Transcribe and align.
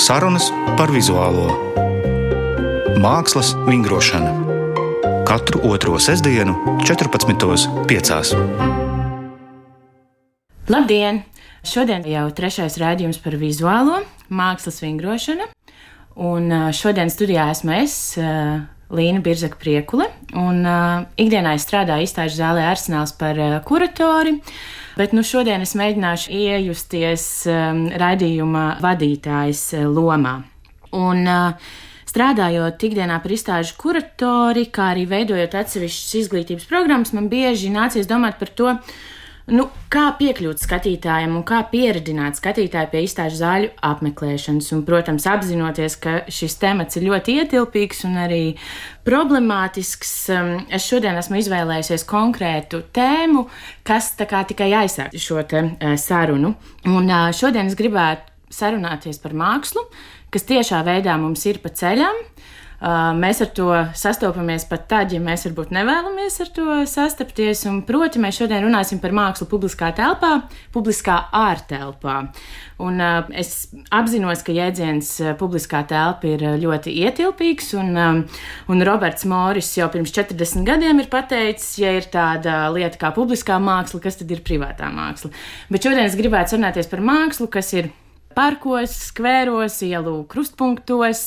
Sarunas 0.00 0.48
par 0.78 0.90
vizuālo 0.90 1.48
mākslas 3.00 3.54
vingrošanu. 3.66 4.32
Katru 5.28 5.60
otro 5.70 5.98
sestdienu, 6.02 6.56
14.5. 6.82 8.34
Labdien! 10.68 11.22
Šodien 11.60 12.04
jau 12.08 12.26
trešais 12.32 12.78
raidījums 12.80 13.20
par 13.20 13.36
vizuālo 13.40 14.00
mākslas 14.32 14.80
vingrošanu. 14.82 15.46
Un 16.20 16.72
šodien 16.76 17.12
studijā 17.12 17.50
esmu 17.52 17.76
es, 17.78 17.94
Līna 18.90 19.22
Birzaka 19.22 19.60
Priekule. 19.60 20.08
Un 20.34 20.64
ikdienā 21.20 21.54
es 21.56 21.64
strādāju 21.68 22.08
izstāžu 22.08 22.40
zālē 22.40 22.66
Arsenāls 22.72 23.12
par 23.16 23.38
kuratori. 23.68 24.40
Bet 24.98 25.14
nu, 25.14 25.22
šodien 25.26 25.62
es 25.62 25.76
mēģināšu 25.78 26.32
iejusties 26.34 27.28
um, 27.50 27.84
raidījuma 28.00 28.64
vadītājas 28.82 29.68
lomā. 29.86 30.40
Un, 30.96 31.22
uh, 31.28 31.70
Strādājot 32.10 32.82
ikdienā 32.88 33.20
par 33.22 33.30
izstāžu 33.30 33.76
kuratori, 33.78 34.64
kā 34.74 34.88
arī 34.96 35.04
veidojot 35.06 35.52
atsevišķas 35.60 36.16
izglītības 36.24 36.66
programmas, 36.66 37.12
man 37.14 37.28
bieži 37.30 37.70
nācies 37.70 38.08
domāt 38.10 38.40
par 38.40 38.50
to, 38.58 38.72
nu, 39.54 39.66
kā 39.92 40.06
piekļūt 40.18 40.62
skatītājiem 40.62 41.34
un 41.38 41.44
kā 41.46 41.60
pieredzināt 41.70 42.38
skatītāju 42.38 42.90
pie 42.92 43.02
izstāžu 43.06 43.40
zāļu 43.40 43.70
apmeklēšanas. 43.86 44.70
Un, 44.76 44.84
protams, 44.86 45.26
apzinoties, 45.30 45.96
ka 46.02 46.14
šis 46.32 46.56
temats 46.62 46.98
ir 46.98 47.06
ļoti 47.08 47.36
ietilpīgs 47.42 48.04
un 48.08 48.18
arī 48.24 48.42
problemātisks, 49.06 50.14
um, 50.36 50.52
es 50.70 50.86
šodien 50.86 51.18
esmu 51.20 51.40
izvēlējusies 51.40 52.06
konkrētu 52.10 52.84
tēmu, 52.96 53.46
kas 53.86 54.12
kā, 54.20 54.44
tikai 54.48 54.70
aizsāk 54.82 55.16
šo 55.18 55.42
te, 55.50 55.64
uh, 55.72 55.96
sarunu. 56.00 56.54
Un 56.88 57.10
uh, 57.10 57.28
šodien 57.36 57.70
es 57.70 57.78
gribētu 57.78 58.54
sarunāties 58.54 59.20
par 59.22 59.36
mākslu, 59.36 59.84
kas 60.30 60.46
tiešā 60.48 60.84
veidā 60.86 61.18
mums 61.20 61.44
ir 61.50 61.62
pa 61.62 61.72
ceļam. 61.74 62.24
Uh, 62.24 62.56
mēs 62.80 63.42
ar 63.44 63.50
to 63.52 63.68
sastopamies 63.98 64.64
pat 64.68 64.86
tad, 64.88 65.12
ja 65.12 65.20
mēs 65.20 65.44
varbūt 65.48 65.72
nevēlamies 65.74 66.40
ar 66.40 66.50
to 66.56 66.78
sastapties. 66.88 67.66
Un, 67.68 67.82
proti, 67.84 68.22
mēs 68.22 68.40
šodien 68.40 68.64
runāsim 68.64 69.00
par 69.02 69.12
mākslu 69.16 69.48
publiskā 69.50 69.90
telpā, 69.96 70.46
publiskā 70.72 71.18
ārtelpā. 71.36 72.16
Un, 72.80 72.96
uh, 73.04 73.28
es 73.36 73.68
apzinos, 73.92 74.40
ka 74.46 74.54
jēdziens 74.56 75.12
uh, 75.20 75.32
publiskā 75.36 75.82
telpa 75.88 76.30
ir 76.30 76.46
ļoti 76.62 76.94
ietilpīgs, 77.04 77.74
un, 77.76 77.92
um, 77.92 78.22
un 78.72 78.84
Roberts 78.88 79.28
Moris 79.28 79.68
jau 79.76 79.90
pirms 79.92 80.14
40 80.16 80.64
gadiem 80.64 81.02
ir 81.02 81.10
pateicis, 81.12 81.74
ja 81.82 81.92
ir 81.98 82.08
tāda 82.08 82.62
lieta 82.72 82.96
kā 83.02 83.12
publiskā 83.16 83.60
māksla, 83.60 84.00
kas 84.00 84.16
tad 84.22 84.32
ir 84.32 84.40
privātā 84.46 84.88
māksla. 84.94 85.34
Bet 85.68 85.84
šodien 85.84 86.06
es 86.06 86.16
gribētu 86.16 86.54
sarunāties 86.54 86.88
par 86.88 87.04
mākslu, 87.04 87.50
kas 87.52 87.74
ir 87.76 87.92
parkos, 88.36 88.94
skvēros, 89.10 89.80
ielu 89.86 90.14
krustpunktos, 90.30 91.22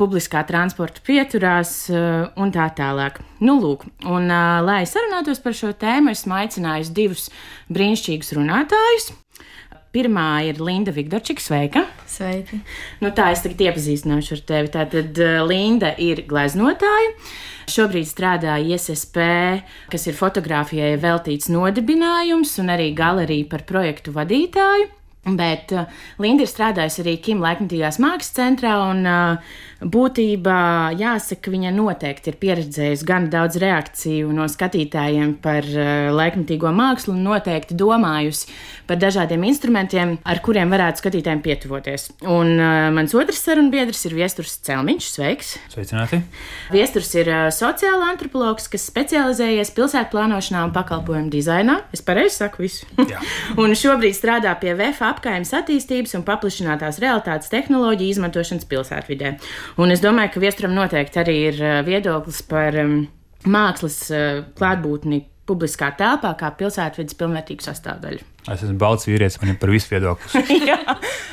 publiskā 0.00 0.42
transporta 0.48 1.02
pieturās 1.06 1.74
eh, 1.92 2.28
un 2.40 2.52
tā 2.54 2.70
tālāk. 2.76 3.20
Nu, 3.44 3.58
lūk, 3.60 3.86
un, 4.08 4.30
eh, 4.30 4.60
lai 4.64 4.82
sarunātos 4.88 5.42
par 5.44 5.56
šo 5.56 5.72
tēmu, 5.76 6.14
esmu 6.14 6.38
aicinājusi 6.40 6.96
divus 6.96 7.28
brīnišķīgus 7.72 8.36
runātājus. 8.38 9.12
Pirmā 9.90 10.44
ir 10.46 10.60
Linda 10.62 10.92
Vigdorčika. 10.94 11.42
Sveika! 11.42 11.80
Sveiki! 12.06 12.60
Nu, 13.02 13.10
tā 13.10 13.32
es 13.34 13.40
tagad 13.42 13.64
iepazīstināšu 13.64 14.36
ar 14.36 14.44
tevi. 14.46 14.70
Tātad 14.76 15.18
eh, 15.18 15.40
Linda 15.42 15.90
ir 15.98 16.22
gleznotāja. 16.30 17.16
Šobrīd 17.70 18.06
strādā 18.08 18.56
ISSP, 18.66 19.18
kas 19.92 20.06
ir 20.10 20.16
fotografijai 20.18 20.96
veltīts 20.98 21.50
nodibinājums, 21.52 22.56
un 22.62 22.72
arī 22.74 22.88
galerija 22.98 23.46
par 23.50 23.66
projektu 23.68 24.14
vadītāju. 24.16 24.88
Bet 25.20 25.68
uh, 25.76 25.84
Linda 26.16 26.46
ir 26.46 26.48
strādājusi 26.48 27.02
arī 27.02 27.12
Kim 27.20 27.42
laikmatīgās 27.44 27.98
mākslas 28.00 28.32
centrā, 28.38 28.72
un 28.88 29.04
uh, 29.04 29.50
būtībā 29.84 30.60
jāsaka, 30.96 31.52
viņa 31.52 31.74
noteikti 31.76 32.32
ir 32.32 32.38
pieredzējusi 32.40 33.04
gan 33.08 33.26
daudz 33.32 33.58
reakciju 33.60 34.30
no 34.32 34.46
skatītājiem 34.48 35.34
par 35.44 35.68
uh, 35.68 36.08
laikmatīgo 36.16 36.72
mākslu, 36.72 37.12
un 37.18 37.26
noteikti 37.28 37.76
domājusi 37.76 38.48
par 38.88 38.96
dažādiem 39.02 39.44
instrumentiem, 39.50 40.14
ar 40.24 40.40
kuriem 40.40 40.72
varētu 40.72 41.04
skatītājiem 41.04 41.44
pietuvoties. 41.44 42.08
Un 42.24 42.56
mans 42.96 43.12
otrs 43.14 43.44
sarunbiedrs 43.44 44.00
ir 44.08 44.16
Viesturs 44.16 44.56
Celmiņš. 44.66 45.10
Sveiks! 45.14 45.52
Sveicināti! 45.70 46.22
Viesturs 46.72 47.12
ir 47.14 47.30
sociāla 47.54 48.08
antropologs, 48.10 48.66
kas 48.72 48.88
specializējies 48.90 49.70
pilsētu 49.76 50.10
plānošanā 50.16 50.64
un 50.66 50.74
pakalpojumu 50.74 51.30
dizainā. 51.30 51.78
Es 51.94 52.02
pareizi 52.02 52.40
saku 52.40 52.64
visu. 52.64 52.88
un 53.62 53.78
šobrīd 53.78 54.18
strādā 54.18 54.56
pie 54.58 54.74
VFA 54.74 55.09
apkaimes 55.10 55.52
attīstības 55.56 56.16
un 56.18 56.26
paplašinātās 56.26 57.00
realitātes 57.02 57.52
tehnoloģiju 57.52 58.16
izmantošanas 58.16 58.68
pilsētvidē. 58.70 59.34
Un 59.82 59.94
es 59.94 60.02
domāju, 60.04 60.34
ka 60.34 60.44
viesturam 60.44 60.76
noteikti 60.76 61.22
arī 61.22 61.36
ir 61.50 61.60
uh, 61.60 61.80
viedoklis 61.86 62.42
par 62.48 62.78
um, 62.80 63.02
mākslas 63.46 64.00
uh, 64.14 64.40
klātbūtni 64.58 65.24
publiskā 65.50 65.90
telpā, 65.98 66.32
kā 66.38 66.52
pilsētvidas 66.58 67.16
pilnvērtīgu 67.18 67.64
sastāvdaļu. 67.66 68.22
Es 68.46 68.62
esmu 68.62 68.78
balts 68.80 69.08
vīrietis, 69.08 69.36
man 69.42 69.52
ir 69.52 69.58
par 69.60 69.72
visu 69.74 69.90
viedokli. 69.90 70.42
Jā, 70.70 70.78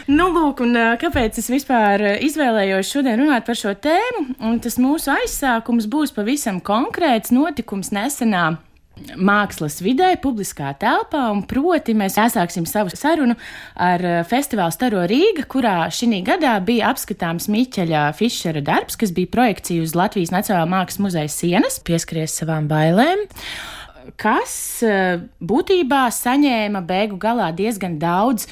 nu, 0.10 0.30
lūk, 0.34 0.66
un 0.66 0.76
uh, 0.76 0.94
kāpēc 1.00 1.40
es 1.40 1.50
vispār 1.54 2.04
izvēlējos 2.26 2.94
šodien 2.94 3.22
runāt 3.22 3.48
par 3.48 3.60
šo 3.60 3.76
tēmu? 3.78 4.40
Un 4.50 4.62
tas 4.64 4.80
mūsu 4.82 5.14
aizsākums 5.14 5.90
būs 5.92 6.16
pavisam 6.18 6.60
konkrēts 6.66 7.34
notikums 7.36 7.94
nesenā 7.96 8.56
mākslas 9.18 9.80
vidē, 9.84 10.12
publiskā 10.22 10.74
telpā, 10.82 11.28
un 11.34 11.44
proti 11.50 11.96
mēs 11.98 12.18
aizsāksim 12.22 12.68
savu 12.70 12.94
sarunu 12.96 13.38
ar 13.76 14.04
eh, 14.04 14.20
festivālu 14.28 14.76
Staro 14.76 15.06
Rīga, 15.10 15.48
kurā 15.50 15.78
šī 15.94 16.22
gadā 16.28 16.58
bija 16.66 16.92
apskatāms 16.94 17.50
Miķeļa 17.52 18.08
Fišera 18.18 18.64
darbs, 18.66 19.00
kas 19.00 19.14
bija 19.16 19.32
projekcija 19.34 19.86
uz 19.86 19.96
Latvijas 19.98 20.34
Nacionālā 20.36 20.70
mākslas 20.72 21.04
muzeja 21.04 21.32
sienas, 21.32 21.82
pieskaries 21.84 22.36
savām 22.40 22.70
bailēm 22.72 23.28
kas 24.16 24.54
eh, 24.86 25.20
būtībā 25.44 26.06
saņēma 26.14 26.82
beigu 26.88 27.18
galā 27.20 27.50
diezgan 27.56 27.98
daudz 28.00 28.48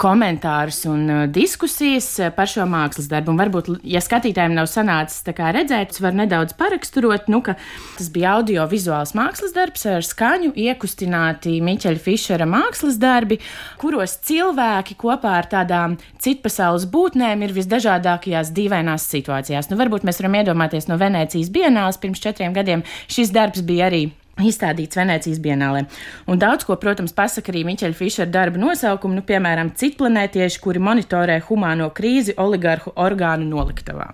komentārus 0.00 0.82
un 0.90 1.02
eh, 1.10 1.22
diskusijas 1.32 2.08
eh, 2.20 2.30
par 2.34 2.50
šo 2.50 2.66
mākslas 2.70 3.08
darbu. 3.10 3.32
Un 3.32 3.40
varbūt, 3.40 3.70
ja 3.88 4.02
skatītājiem 4.04 4.54
nav 4.56 4.68
sanācis 4.70 5.24
redzēt, 5.26 5.98
var 6.02 6.14
nedaudz 6.16 6.54
paraksturot, 6.58 7.28
nu, 7.32 7.42
ka 7.42 7.56
tas 7.98 8.10
bija 8.12 8.36
audio-vizuāls 8.38 9.14
mākslas 9.18 9.54
darbs 9.56 9.86
ar 9.90 10.06
skaņu, 10.06 10.52
iekustināti 10.54 11.58
Miķeļa 11.64 12.02
Fišera 12.02 12.46
mākslas 12.48 12.98
darbi, 13.02 13.40
kuros 13.82 14.18
cilvēki 14.28 14.96
kopā 15.00 15.36
ar 15.40 15.50
tādām 15.50 15.98
citpasaules 16.22 16.86
būtnēm 16.92 17.42
ir 17.46 17.56
visdažādākajās 17.56 18.54
dīvainās 18.54 19.08
situācijās. 19.10 19.70
Nu, 19.70 19.80
varbūt 19.80 20.06
mēs 20.06 20.22
varam 20.22 20.40
iedomāties 20.42 20.88
no 20.90 21.00
Venecijas 21.00 21.52
Bienāles 21.52 22.00
pirms 22.02 22.22
četriem 22.22 22.54
gadiem. 22.56 22.86
Šis 23.10 23.32
darbs 23.34 23.64
bija 23.66 23.88
arī 23.90 24.06
Izstādīts 24.40 24.96
Venecijas 24.96 25.40
Bienālē. 25.44 25.82
Un 26.30 26.38
daudz 26.40 26.64
ko, 26.64 26.78
protams, 26.80 27.12
pasaka 27.12 27.52
arī 27.52 27.66
Miķeļa 27.68 27.96
Fišera 27.98 28.30
darba 28.32 28.60
nosaukumu, 28.62 29.18
nu, 29.18 29.24
piemēram, 29.28 29.74
citplanētieši, 29.76 30.60
kuri 30.64 30.80
monitorē 30.80 31.36
humāno 31.50 31.90
krīzi 31.92 32.32
oligarhu 32.40 32.94
orgānu 32.96 33.50
noliktavā. 33.50 34.08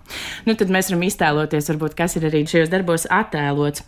Nu, 0.49 0.57
tad 0.59 0.73
mēs 0.75 0.91
varam 0.91 1.05
iztēloties, 1.07 1.71
varbūt, 1.71 1.95
kas 1.99 2.19
ir 2.19 2.27
arī 2.27 2.43
šajos 2.51 2.73
darbos 2.73 3.07
attēlots. 3.15 3.85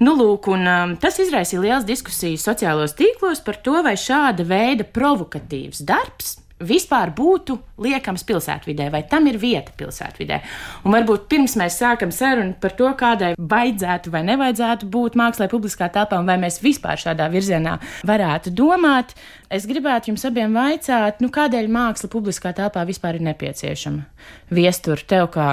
Nu, 0.00 0.16
lūk, 0.16 0.48
un 0.54 0.64
um, 0.64 0.94
tas 1.00 1.20
izraisīja 1.20 1.60
liels 1.66 1.88
diskusijas 1.88 2.46
sociālos 2.48 2.96
tīklos 2.96 3.44
par 3.44 3.60
to, 3.60 3.76
vai 3.84 3.98
šāda 4.00 4.48
veida 4.48 4.88
provokatīvs 4.88 5.84
darbs 5.84 6.38
vispār 6.66 7.12
būtu 7.14 7.56
liekams 7.84 8.24
pilsētvidē, 8.26 8.88
vai 8.92 9.02
tam 9.10 9.28
ir 9.30 9.38
vieta 9.40 9.74
pilsētvidē. 9.78 10.40
Un 10.84 10.96
varbūt 10.96 11.26
pirms 11.30 11.56
mēs 11.60 11.78
sākam 11.80 12.12
sarunu 12.14 12.56
par 12.60 12.74
to, 12.78 12.90
kādai 12.98 13.32
vajadzētu 13.38 14.12
vai 14.14 14.24
nevajadzētu 14.28 14.88
būt 14.90 15.18
mākslā 15.20 15.48
publiskā 15.52 15.90
telpā, 15.94 16.20
vai 16.26 16.38
mēs 16.42 16.60
vispār 16.64 17.00
šādā 17.00 17.28
virzienā 17.32 17.78
varētu 18.08 18.54
domāt, 18.54 19.14
es 19.52 19.68
gribētu 19.70 20.12
jums 20.12 20.26
abiem 20.28 20.56
vaicāt, 20.56 21.22
nu, 21.24 21.30
kādēļ 21.34 21.70
māksla 21.72 22.10
publiskā 22.12 22.54
telpā 22.56 22.86
vispār 22.88 23.20
ir 23.20 23.28
nepieciešama? 23.30 24.06
Viestur 24.54 25.02
tev 25.08 25.30
kā 25.34 25.48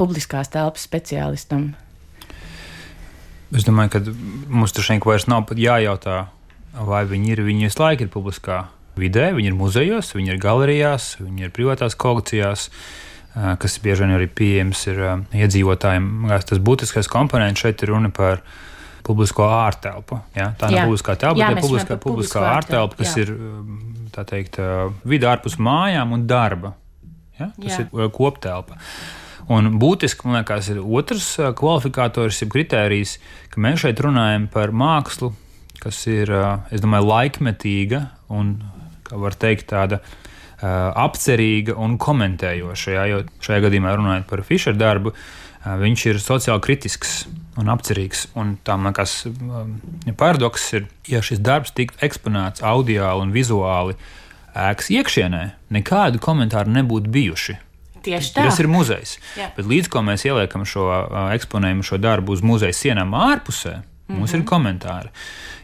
publiskās 0.00 0.52
telpas 0.52 0.86
speciālistam. 0.88 1.72
Es 3.50 3.66
domāju, 3.66 3.96
ka 3.96 4.00
mums 4.46 4.72
tur 4.74 4.86
šeit 4.86 5.04
vairs 5.06 5.26
nav 5.30 5.48
pat 5.48 5.58
jājautā, 5.58 6.20
vai 6.86 7.02
viņi 7.10 7.34
ir, 7.34 7.42
viņi 7.48 7.66
visu 7.66 7.82
laiku 7.82 8.06
ir 8.06 8.12
publiskā 8.12 8.60
vidē, 8.98 9.30
viņi 9.36 9.52
ir 9.52 9.58
muzejos, 9.58 10.14
viņi 10.16 10.34
ir 10.34 10.42
galerijās, 10.42 11.14
viņi 11.20 11.46
ir 11.46 11.54
privātās 11.54 11.96
kolekcijās 11.98 12.68
kas 13.30 13.78
bieži 13.82 14.04
vien 14.04 14.16
arī 14.16 14.26
pieejams 14.26 14.80
ir 14.90 14.98
iedzīvotājiem. 15.38 16.08
Tas 16.46 16.58
būtiskais 16.66 17.08
komponents 17.10 17.62
šeit 17.62 17.82
ir 17.84 17.92
runa 17.94 18.10
par 18.14 18.42
publisko 19.06 19.46
ārtelpu. 19.46 20.20
Ja? 20.36 20.50
Tā 20.58 20.70
nav 20.72 20.90
publiskā 20.90 21.16
telpa, 21.20 21.52
bet 21.54 21.62
publiskā, 21.62 21.98
publiskā 22.02 22.42
ārtelpa, 22.56 22.98
kas 22.98 23.16
jā. 23.16 23.24
ir 23.24 24.10
tā 24.14 24.26
teikt, 24.28 24.58
vidi 25.06 25.28
ārpus 25.30 25.60
mājām 25.62 26.16
un 26.16 26.26
darba. 26.30 26.74
Ja? 27.38 27.52
Tas 27.54 27.78
jā. 27.78 27.86
ir 27.86 28.10
koptelpa. 28.14 28.78
Un 29.50 29.72
būtiski, 29.82 30.28
man 30.28 30.42
liekas, 30.42 30.68
ir 30.70 30.82
otrs 30.82 31.32
kvalifikators, 31.58 32.42
jeb 32.42 32.52
kritērijs, 32.52 33.16
ka 33.50 33.62
mēs 33.62 33.80
šeit 33.82 34.02
runājam 34.04 34.46
par 34.52 34.70
mākslu, 34.70 35.32
kas 35.80 36.02
ir, 36.10 36.30
es 36.70 36.82
domāju, 36.82 37.08
laikmetīga 37.08 38.04
un 38.36 38.52
var 39.10 39.36
teikt, 39.38 39.70
tāda 39.72 40.00
apcerīga 40.60 41.74
un 41.80 41.96
komentējoša. 42.00 42.90
Jā, 42.92 43.04
jo 43.08 43.20
šajā 43.40 43.64
gadījumā 43.64 43.94
runājot 43.96 44.26
par 44.28 44.42
Fischeru 44.44 44.76
darbu, 44.80 45.14
viņš 45.64 46.04
ir 46.10 46.20
sociāli 46.20 46.64
kritisks 46.64 47.14
un 47.60 47.72
apcerīgs. 47.72 48.26
Un 48.38 48.54
tā 48.64 48.76
man 48.76 48.92
liekas, 48.92 49.22
ja 50.06 50.14
paradoks 50.20 50.68
ir, 50.76 50.86
ja 51.08 51.22
šis 51.24 51.40
darbs 51.44 51.72
tiktu 51.76 52.04
eksponēts 52.04 52.64
audiāli 52.64 53.24
un 53.24 53.32
vizuāli 53.32 53.96
ēkas 54.50 54.92
iekšienē, 54.92 55.42
nekādu 55.72 56.20
komentāru 56.22 56.72
nebūtu 56.76 57.12
bijuši. 57.12 57.56
Tieši 58.00 58.32
tā. 58.32 58.46
Tas 58.48 58.56
ir 58.62 58.68
muzejs. 58.72 59.18
Jā. 59.36 59.50
Bet 59.56 59.68
līdz 59.68 59.90
ko 59.92 60.00
mēs 60.04 60.24
ieliekam 60.24 60.64
šo 60.68 60.86
eksponējumu, 61.36 61.84
šo 61.84 61.98
darbu 62.00 62.32
uz 62.32 62.40
muzeja 62.44 62.72
sienām 62.76 63.12
ārpusē, 63.16 63.82
mums 64.10 64.32
mm 64.32 64.36
-hmm. 64.36 64.42
ir 64.42 64.50
komentāri. 64.50 65.08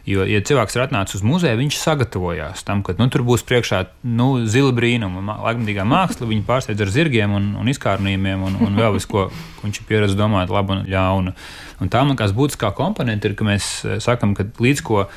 Jo, 0.07 0.23
ja 0.23 0.39
cilvēks 0.39 0.75
ir 0.77 0.81
atnācis 0.85 1.19
uz 1.19 1.23
muzeju, 1.27 1.57
viņš 1.59 1.77
sagatavojās 1.77 2.63
tam, 2.63 2.83
ka 2.83 2.93
nu, 2.97 3.09
tur 3.11 3.25
būs 3.27 3.43
priekšā 3.43 3.85
nu, 4.03 4.45
zila 4.47 4.71
brīnuma, 4.71 5.35
laikmatīgā 5.43 5.83
māksla. 5.83 6.27
Viņa 6.27 6.45
pārsteidz 6.47 6.81
ar 6.81 6.89
zirgiem 6.95 7.33
un, 7.35 7.55
un 7.59 7.67
izkārnījumiem 7.67 8.43
un, 8.43 8.55
un 8.67 8.75
vēl 8.79 8.93
visu, 8.95 9.07
ko 9.11 9.31
viņš 9.63 9.81
ir 9.81 9.87
pieredzējis 9.89 10.19
domāt, 10.19 10.49
labu 10.49 10.77
un 10.77 10.85
ļaunu. 10.87 11.33
Un 11.81 11.89
tā, 11.89 12.05
man 12.05 12.15
liekas, 12.15 12.31
būtiskā 12.31 12.71
komponente 12.73 13.27
ir, 13.27 13.35
ka 13.35 13.43
mēs 13.43 13.83
sakam, 13.99 14.33
ka 14.33 14.47
līdz 14.63 14.81
ko 14.81 15.09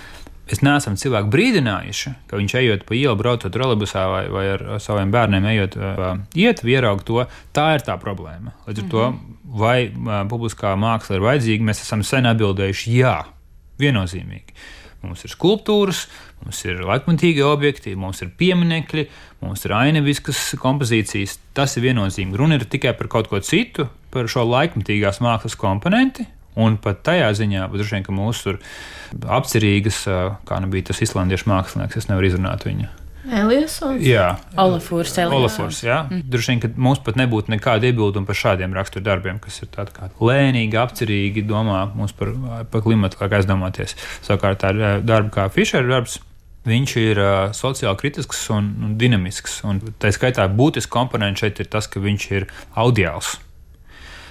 Mēs 0.51 0.65
neesam 0.67 0.97
cilvēku 0.99 1.31
brīdinājuši, 1.31 2.11
ka 2.27 2.39
viņš 2.41 2.55
ejot 2.59 2.81
pa 2.89 2.97
ielu, 2.99 3.15
braucot 3.15 3.53
trolebusā 3.55 4.03
vai, 4.11 4.23
vai 4.35 4.45
ar 4.57 4.65
saviem 4.83 5.13
bērniem, 5.15 5.45
ejot 5.53 5.77
uh, 5.79 6.09
iet, 6.35 6.65
ieraugt 6.67 7.07
to. 7.07 7.23
Tā 7.55 7.69
ir 7.77 7.85
tā 7.87 7.95
problēma. 8.03 8.57
Līdz 8.67 8.81
ar 8.81 8.85
mm 8.85 8.89
-hmm. 8.89 8.91
to, 8.91 9.05
mhm. 9.11 9.40
Vai 9.51 9.91
publiskā 10.31 10.75
māksla 10.79 11.19
ir 11.19 11.27
vajadzīga, 11.27 11.67
mēs 11.71 11.83
esam 11.85 12.05
sen 12.07 12.29
atbildējuši 12.31 12.97
jā, 12.99 13.17
viennozīmīgi. 13.83 14.57
Mums 15.01 15.25
ir 15.25 15.33
skulptūras, 15.33 16.03
mums 16.45 16.59
ir 16.69 16.83
laikmatīgie 16.85 17.45
objekti, 17.47 17.95
mums 17.97 18.21
ir 18.21 18.35
pieminekļi, 18.37 19.07
mums 19.41 19.65
ir 19.65 19.73
ainavas 19.79 20.21
kompozīcijas. 20.61 21.39
Tas 21.57 21.79
ir 21.79 21.87
viennozīmīgi. 21.89 22.37
Runa 22.37 22.61
ir 22.61 22.67
tikai 22.69 22.93
par 22.99 23.09
kaut 23.13 23.31
ko 23.33 23.41
citu, 23.41 23.89
par 24.13 24.29
šo 24.29 24.45
laikmatīgās 24.45 25.23
mākslas 25.25 25.57
komponenti, 25.57 26.29
Un 26.59 26.81
pat 26.83 27.05
tajā 27.07 27.29
ziņā, 27.39 27.69
droši 27.71 27.95
vien, 27.95 28.07
ka 28.07 28.15
mūsu 28.15 28.57
apcerīgas, 29.39 30.03
kā 30.49 30.59
nu 30.63 30.71
bija 30.73 30.91
tas 30.91 31.03
islandiešu 31.07 31.47
mākslinieks, 31.51 32.01
es 32.01 32.11
nevaru 32.11 32.27
izrunāt 32.27 32.67
viņu. 32.67 32.91
Eliasons? 33.29 34.01
Jā, 34.05 34.31
Olafurs. 34.61 35.13
Olafurs 35.27 35.83
jā. 35.85 35.99
Mm. 36.09 36.23
Droši 36.33 36.55
vien, 36.55 36.63
ka 36.63 36.71
mums 36.81 37.03
pat 37.05 37.19
nebūtu 37.21 37.53
nekāda 37.53 37.91
iebilduma 37.91 38.29
par 38.29 38.39
šādiem 38.39 38.73
raksturdarbiem, 38.77 39.41
kas 39.45 39.61
ir 39.61 39.69
tādi 39.75 39.93
kā 39.97 40.09
lēnīgi, 40.17 40.79
apcerīgi, 40.81 41.45
domā 41.49 41.83
mums 41.93 42.17
par, 42.17 42.33
par 42.73 42.85
klimatu, 42.87 43.21
kā 43.21 43.29
aizdomāties. 43.41 43.97
Savukārt 44.25 44.63
tā 44.65 44.73
ir 44.73 45.05
darba 45.05 45.35
kā 45.37 45.47
Fischera 45.53 45.89
darbs. 45.91 46.21
Viņš 46.69 46.97
ir 47.01 47.19
uh, 47.21 47.37
sociāli 47.57 47.97
kritisks 48.01 48.43
un, 48.53 48.67
un 48.85 48.97
dinamisks. 49.01 49.63
Un 49.69 49.79
tā 50.01 50.11
skaitā 50.13 50.45
būtisks 50.53 50.93
komponents 50.93 51.41
šeit 51.41 51.61
ir 51.63 51.71
tas, 51.73 51.89
ka 51.89 52.03
viņš 52.05 52.27
ir 52.37 52.51
audiāls. 52.77 53.39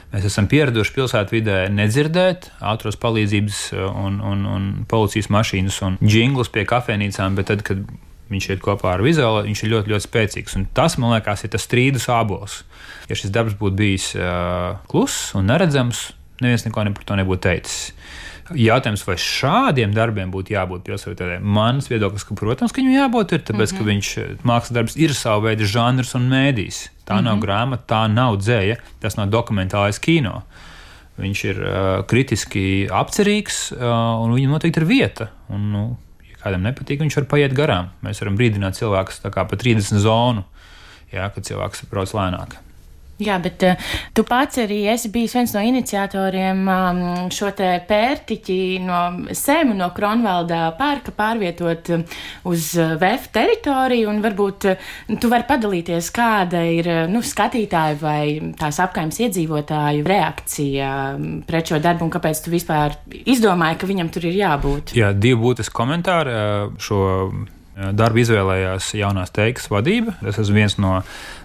Mēs 0.09 0.25
esam 0.25 0.45
pieraduši 0.49 0.93
pilsētvidē 0.95 1.57
nedzirdēt 1.73 2.51
ātros 2.65 2.97
palīdzības 3.01 3.63
uh, 3.73 3.89
un, 4.05 4.21
un, 4.25 4.45
un 4.49 4.69
policijas 4.89 5.29
mašīnas 5.33 5.81
un 5.85 5.97
jinglus 6.01 6.53
pie 6.53 6.67
kafejnīcām, 6.69 7.37
bet 7.37 7.49
tad, 7.49 7.65
kad 7.65 7.81
viņš 8.29 8.49
iet 8.53 8.61
kopā 8.63 8.93
ar 8.95 9.03
vizuālu, 9.03 9.43
viņš 9.47 9.63
ir 9.63 9.73
ļoti, 9.73 9.93
ļoti 9.93 10.05
spēcīgs. 10.05 10.55
Un 10.59 10.67
tas, 10.77 10.97
man 11.01 11.15
liekas, 11.15 11.43
ir 11.45 11.53
tas 11.53 11.65
strīdus 11.65 12.09
abols. 12.13 12.61
Ja 13.09 13.17
šis 13.17 13.33
darbs 13.33 13.57
būtu 13.57 13.79
bijis 13.79 14.11
uh, 14.17 14.77
kluss 14.89 15.33
un 15.37 15.49
neredzams, 15.49 16.09
neviens 16.43 16.65
neko 16.67 16.85
ne 16.85 16.93
par 16.95 17.07
to 17.09 17.17
nebūtu 17.19 17.45
teicis. 17.47 17.79
Jautājums, 18.57 19.03
vai 19.05 19.13
šādiem 19.21 19.91
darbiem 19.93 20.31
būtu 20.33 20.55
jābūt 20.55 20.87
pilsētā? 20.87 21.35
Mans 21.41 21.85
viedoklis, 21.89 22.25
ka, 22.25 22.37
protams, 22.37 22.73
ka 22.73 22.81
viņam 22.81 22.95
jābūt, 22.95 23.35
ir 23.35 23.43
tāpēc, 23.45 23.73
mm 23.73 23.77
-hmm. 23.77 23.77
ka 23.77 23.83
mhm. 23.83 23.89
viņš 23.91 24.09
uh, 24.17 24.31
mākslas 24.43 24.75
darbs 24.77 24.97
ir 24.97 25.13
sava 25.13 25.43
veida 25.49 25.65
žanrs 25.65 26.15
un 26.17 26.29
mēdījis. 26.29 26.79
Tā 27.05 27.13
mm 27.13 27.17
-hmm. 27.17 27.23
nav 27.23 27.35
mhm. 27.35 27.43
grāmata, 27.45 27.83
tā 27.93 28.01
nav 28.13 28.37
dzēja, 28.37 28.77
tas 28.99 29.17
nav 29.17 29.29
dokumentālais 29.29 29.99
kino. 29.99 30.43
Viņš 31.19 31.45
ir 31.45 31.57
uh, 31.61 32.05
kritiski 32.07 32.87
apcerīgs, 32.91 33.73
uh, 33.75 34.23
un 34.23 34.33
viņam 34.33 34.55
noteikti 34.55 34.79
ir 34.79 34.85
vieta. 34.85 35.29
Un, 35.49 35.71
nu, 35.71 35.97
kādam 36.43 36.65
nepatīk, 36.67 37.01
viņš 37.03 37.19
var 37.21 37.29
paiet 37.33 37.55
garām. 37.57 37.91
Mēs 38.05 38.21
varam 38.23 38.39
brīdināt 38.39 38.79
cilvēkus 38.79 39.21
pa 39.25 39.45
30 39.49 40.01
zonu, 40.03 40.45
jā, 41.13 41.27
kad 41.35 41.45
cilvēks 41.47 41.87
brauc 41.91 42.15
lēnāk. 42.15 42.57
Jā, 43.19 43.35
bet 43.43 43.63
uh, 43.67 43.89
tu 44.15 44.23
pats 44.23 44.61
arī 44.63 44.85
esi 44.93 45.09
bijis 45.11 45.33
viens 45.35 45.51
no 45.51 45.63
iniciatoriem 45.67 46.61
um, 46.71 47.01
šo 47.35 47.49
te 47.57 47.67
pērtiķi 47.89 48.59
no 48.85 48.99
Sēmu, 49.35 49.75
no 49.75 49.89
Kronvalda 49.95 50.61
parka 50.79 51.11
pārvietot 51.15 51.91
um, 51.97 52.05
uz 52.47 52.69
uh, 52.79 52.93
VF 53.01 53.27
teritoriju, 53.35 54.07
un 54.13 54.23
varbūt 54.23 54.69
uh, 54.71 54.87
tu 55.19 55.31
vari 55.31 55.47
padalīties, 55.49 56.13
kāda 56.15 56.63
ir 56.71 56.87
nu, 57.11 57.19
skatītāju 57.19 57.99
vai 57.99 58.23
tās 58.59 58.79
apkaimes 58.85 59.19
iedzīvotāju 59.27 60.07
reakcija 60.07 60.95
um, 61.17 61.29
pret 61.43 61.73
šo 61.73 61.83
darbu, 61.83 62.07
un 62.07 62.15
kāpēc 62.15 62.45
tu 62.45 62.55
vispār 62.55 62.95
izdomāji, 63.19 63.81
ka 63.83 63.91
viņam 63.91 64.15
tur 64.15 64.31
ir 64.31 64.39
jābūt? 64.39 64.95
Jā, 64.95 65.11
divi 65.11 65.41
būtiski 65.43 65.75
komentāri 65.75 66.39
šo 66.79 67.03
darbu 67.95 68.21
izvēlējās 68.23 68.91
jaunās 68.99 69.33
teikas 69.35 69.69
vadība. 69.71 70.15
Es 70.27 70.39
esmu 70.41 70.57
viens 70.59 70.77
no, 70.81 70.93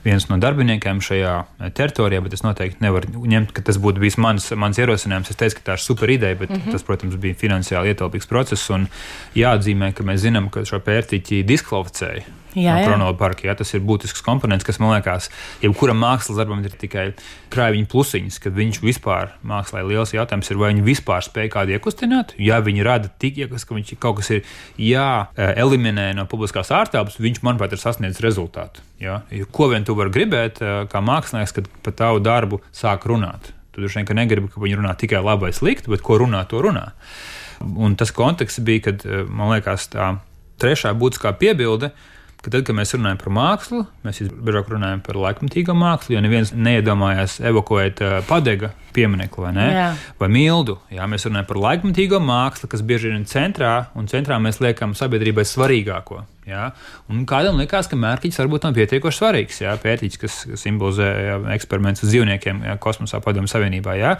viens 0.04 0.26
no 0.30 0.38
darbiniekiem 0.42 1.02
šajā 1.04 1.34
teritorijā, 1.78 2.22
bet 2.24 2.36
es 2.36 2.44
noteikti 2.46 2.84
nevaru 2.84 3.24
ņemt, 3.30 3.54
ka 3.54 3.64
tas 3.66 3.78
būtu 3.82 4.02
bijis 4.02 4.18
mans, 4.22 4.50
mans 4.58 4.80
ierosinājums. 4.82 5.30
Es 5.30 5.40
teicu, 5.40 5.60
ka 5.60 5.68
tā 5.70 5.78
ir 5.78 5.84
super 5.84 6.10
ideja, 6.10 6.38
bet 6.40 6.50
mm 6.50 6.62
-hmm. 6.62 6.76
tas, 6.76 6.86
protams, 6.86 7.16
bija 7.16 7.38
finansiāli 7.38 7.94
ietilpīgs 7.94 8.28
process. 8.28 8.70
Un 8.70 8.88
jāatzīmē, 9.34 9.92
ka 9.94 10.02
mēs 10.02 10.26
zinām, 10.26 10.50
ka 10.50 10.64
šo 10.64 10.80
pērtiķi 10.80 11.44
diskvalificēja 11.46 12.24
jā, 12.58 12.74
no 12.78 12.88
Kronolda 12.88 13.18
parka. 13.18 13.46
Jā, 13.48 13.54
tas 13.58 13.72
ir 13.74 13.82
būtisks 13.86 14.22
komponents, 14.24 14.66
kas 14.66 14.78
man 14.82 14.94
liekas, 14.94 15.30
jebkuram 15.62 15.98
mākslas 16.00 16.38
darbam 16.38 16.62
ir 16.64 16.74
tikai 16.78 17.06
krājiņa 17.54 17.90
plusiņas, 17.90 18.40
kad 18.42 18.56
viņš 18.56 18.80
vispār 18.84 19.34
mākslā 19.46 19.82
ir 19.82 19.90
liels 19.92 20.14
jautājums, 20.14 20.50
ir, 20.50 20.60
vai 20.60 20.72
viņi 20.72 20.86
vispār 20.86 21.24
spēj 21.26 21.50
kādu 21.54 21.76
iekustināt. 21.76 22.34
Ja 22.38 22.60
viņi 22.64 22.86
rada 22.86 23.10
tik 23.22 23.40
iekas, 23.44 23.66
ka 23.66 23.76
viņš 23.76 23.94
kaut 24.02 24.20
kas 24.20 24.32
ir 24.36 24.44
jāeliminē 24.80 26.10
no 26.18 26.23
publiskās 26.30 26.72
ārtelpas, 26.74 27.18
viņš, 27.22 27.42
manuprāt, 27.46 27.74
ir 27.74 27.82
sasniedzis 27.82 28.22
rezultātu. 28.24 28.84
Jā. 29.02 29.20
Ko 29.54 29.68
vien 29.72 29.86
tu 29.86 29.96
vari 29.98 30.12
gribēt, 30.14 30.62
kā 30.90 31.02
mākslinieks, 31.04 31.54
kad 31.56 31.68
par 31.84 31.96
tavu 31.98 32.22
darbu 32.24 32.60
sāk 32.74 33.06
runāt? 33.10 33.52
Tu 33.74 33.82
droši 33.82 34.02
vien 34.02 34.20
negribi, 34.20 34.50
ka 34.52 34.62
viņi 34.62 34.78
runā 34.78 34.94
tikai 34.98 35.22
labi 35.24 35.48
vai 35.48 35.54
slikti, 35.56 35.90
bet 35.90 36.04
ko 36.06 36.20
runā, 36.22 36.44
to 36.50 36.62
runā. 36.62 36.90
Un 37.60 37.96
tas 37.98 38.12
konteksts 38.14 38.62
bija, 38.64 38.88
kad 38.90 39.06
man 39.30 39.54
liekas, 39.54 39.88
tā 39.92 40.16
trešā 40.62 40.92
būtiskā 40.98 41.34
piebilde 41.38 41.90
ir 41.90 42.13
ka 42.44 42.52
tad, 42.52 42.66
kad 42.68 42.76
mēs 42.76 42.92
runājam 42.96 43.18
par 43.22 43.32
mākslu, 43.34 43.82
mēs 44.04 44.20
biežāk 44.28 44.70
runājam 44.74 45.02
par 45.04 45.18
laikmatīgo 45.20 45.74
mākslu, 45.78 46.14
jo 46.16 46.22
neviens 46.24 46.52
neiedomājās 46.52 47.38
evakuēt 47.50 48.02
padega 48.28 48.74
pieminiektu 48.94 49.42
vai, 49.42 49.52
ne, 49.56 49.68
vai 50.20 50.28
mildu. 50.30 50.76
Jā, 50.94 51.08
mēs 51.10 51.26
runājam 51.26 51.48
par 51.48 51.60
laikmatīgo 51.64 52.20
mākslu, 52.22 52.70
kas 52.70 52.84
bieži 52.86 53.10
ir 53.10 53.24
centrā, 53.30 53.74
un 53.98 54.08
centrā 54.10 54.38
mēs 54.42 54.60
liekam 54.62 54.94
sabiedrībai 54.98 55.46
svarīgāko. 55.48 56.22
Jā. 56.48 56.68
Un 57.08 57.24
kādam 57.28 57.56
likās, 57.60 57.88
ka 57.88 57.96
mērķis 57.96 58.42
varbūt 58.42 58.66
nav 58.68 58.76
pietiekoši 58.76 59.20
svarīgs. 59.20 59.62
Jā, 59.64 59.78
pētīts, 59.80 60.20
kas 60.20 60.42
simbolizē 60.60 61.08
jā, 61.08 61.38
eksperiments 61.56 62.04
uz 62.04 62.12
dzīvniekiem 62.12 62.66
jā, 62.68 62.76
kosmosā, 62.84 63.22
padomju 63.24 63.50
savienībā. 63.50 63.96
Jā 64.00 64.18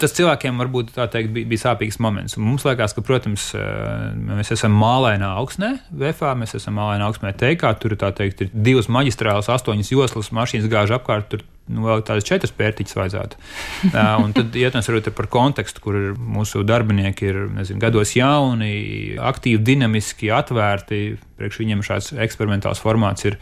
tas 0.00 0.14
cilvēkiem 0.16 0.60
varbūt 0.60 0.92
teikt, 0.96 1.32
bija, 1.34 1.48
bija 1.48 1.62
sāpīgs 1.64 1.98
moments. 2.02 2.36
Un 2.38 2.46
mums 2.46 2.64
liekas, 2.66 2.94
ka, 2.96 3.04
protams, 3.06 3.50
eh, 3.58 4.12
mēs 4.30 4.52
esam 4.56 4.74
mālainā 4.78 5.32
augsnē, 5.40 5.74
VFā, 5.90 6.34
mēs 6.38 6.56
esam 6.58 6.78
mālainā 6.80 7.08
augsnē 7.08 7.34
teikā. 7.38 7.72
Tur 7.82 7.96
teikt, 8.00 8.46
ir 8.46 8.52
divas 8.52 8.90
maģistrālas, 8.92 9.50
astoņas 9.52 9.92
joslas, 9.94 10.32
mašīnas 10.34 10.70
gāž 10.72 10.94
apkārt. 10.98 11.28
Tur 11.32 11.44
nu, 11.72 11.84
vēl 11.86 12.04
tādas 12.06 12.26
četras 12.28 12.54
pērtiķis 12.56 12.98
vajadzētu. 12.98 13.38
uh, 13.92 14.00
un 14.22 14.34
tad 14.36 14.56
ietnes 14.58 14.88
varbūt 14.88 15.12
par 15.16 15.28
kontekstu, 15.32 15.82
kur 15.84 15.98
mūsu 16.16 16.64
darbinieki 16.68 17.28
ir 17.30 17.40
nezinu, 17.56 17.82
gados 17.82 18.14
jauni, 18.16 18.72
aktīvi, 19.20 19.62
dinamiski, 19.66 20.32
atvērti. 20.34 21.02
Priekš 21.40 21.62
viņiem 21.62 21.86
šāds 21.86 22.12
eksperimentāls 22.22 22.82
formāts 22.82 23.26
ir 23.26 23.38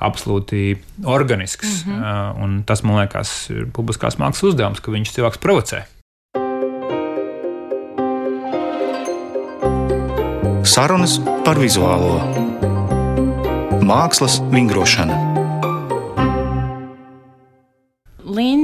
absolūti 0.00 0.76
organisks. 1.04 1.84
Mm 1.86 1.92
-hmm. 1.92 2.36
uh, 2.36 2.42
un 2.44 2.62
tas, 2.64 2.82
man 2.82 3.00
liekas, 3.02 3.50
ir 3.50 3.66
publiskās 3.72 4.20
mākslas 4.20 4.52
uzdevums, 4.52 4.80
ka 4.80 4.92
viņš 4.92 5.16
cilvēks 5.16 5.42
provocē. 5.42 5.84
Sarunas 10.70 11.18
par 11.44 11.58
vizuālo 11.58 12.20
mākslas 13.82 14.38
vingrošanu. 14.52 15.29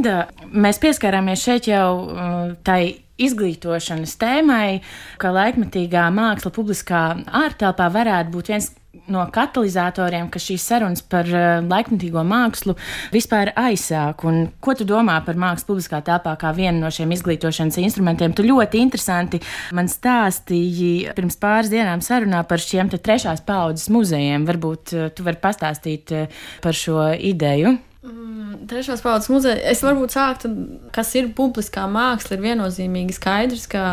Linda, 0.06 0.46
mēs 0.54 0.78
pieskārāmies 0.78 1.42
šeit 1.42 1.66
jau 1.66 1.90
uh, 2.06 2.52
tai 2.62 3.02
izglītošanas 3.18 4.12
tēmai, 4.20 4.82
ka 5.18 5.32
laikmetīgā 5.34 6.04
māksla 6.14 6.52
publiskā 6.54 7.00
ārtelpā 7.26 7.88
varētu 7.90 8.30
būt 8.30 8.50
viens 8.52 8.68
no 9.10 9.24
katalizatoriem, 9.34 10.28
ka 10.30 10.38
šīs 10.42 10.62
sarunas 10.70 11.02
par 11.02 11.26
uh, 11.26 11.58
laikmatīgo 11.66 12.22
mākslu 12.22 12.76
vispār 13.10 13.50
aizsāk. 13.58 14.22
Un 14.30 14.52
ko 14.62 14.76
tu 14.78 14.86
domā 14.86 15.16
par 15.26 15.40
mākslu 15.42 15.72
publiskā 15.72 15.98
telpā 16.06 16.36
kā 16.38 16.54
vienu 16.54 16.84
no 16.84 16.92
šiem 16.94 17.16
izglītošanas 17.16 17.80
instrumentiem? 17.82 18.36
Tu 18.36 18.46
ļoti 18.46 18.84
interesanti 18.84 19.42
man 19.74 19.90
stāstīji 19.90 21.16
pirms 21.18 21.40
pāris 21.42 21.72
dienām 21.74 22.04
sarunā 22.04 22.44
par 22.46 22.62
šiem 22.62 22.94
trešās 22.94 23.42
paudzes 23.42 23.90
muzejiem. 23.90 24.46
Varbūt 24.46 24.94
uh, 24.94 25.10
tu 25.10 25.26
vari 25.26 25.42
pastāstīt 25.42 26.14
par 26.62 26.82
šo 26.84 27.10
ideju. 27.16 27.74
Mm, 28.06 28.66
trešās 28.70 29.02
paudzes 29.02 29.30
muzeja. 29.32 29.58
Es 29.66 29.82
varbūt 29.82 30.14
sāktu, 30.14 30.52
kas 30.94 31.10
ir 31.18 31.32
publiskā 31.34 31.88
māksla, 31.90 32.36
ir 32.36 32.44
viennozīmīgi 32.44 33.16
skaidrs, 33.16 33.66
ka 33.70 33.86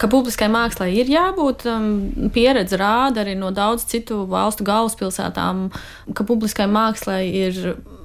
ka 0.00 0.08
publiskai 0.10 0.48
mākslai 0.50 0.90
ir 0.98 1.10
jābūt. 1.12 1.66
Um, 1.70 2.30
pieredze 2.34 2.78
rāda 2.80 3.22
arī 3.22 3.36
no 3.38 3.52
daudz 3.54 3.86
citu 3.90 4.24
valstu 4.30 4.66
galvaspilsētām, 4.66 5.68
ka 6.16 6.26
publiskai 6.26 6.66
mākslai 6.70 7.22
ir 7.30 7.60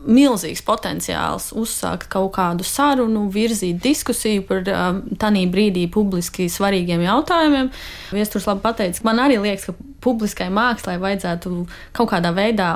milzīgs 0.10 0.62
potenciāls 0.66 1.50
uzsākt 1.58 2.08
kaut 2.14 2.32
kādu 2.38 2.66
sarunu, 2.66 3.26
virzīt 3.34 3.82
diskusiju 3.84 4.46
par 4.50 4.70
um, 4.74 5.02
tādā 5.20 5.44
brīdī 5.52 5.88
publiski 5.92 6.48
svarīgiem 6.52 7.04
jautājumiem. 7.06 7.74
Viesturs 8.16 8.48
labi 8.50 8.64
pateica, 8.66 9.04
man 9.08 9.26
arī 9.26 9.42
liekas, 9.42 9.70
ka 9.70 9.92
publiskai 10.06 10.50
mākslai 10.54 11.00
vajadzētu 11.02 11.66
kaut 11.98 12.14
kādā 12.14 12.34
veidā 12.36 12.72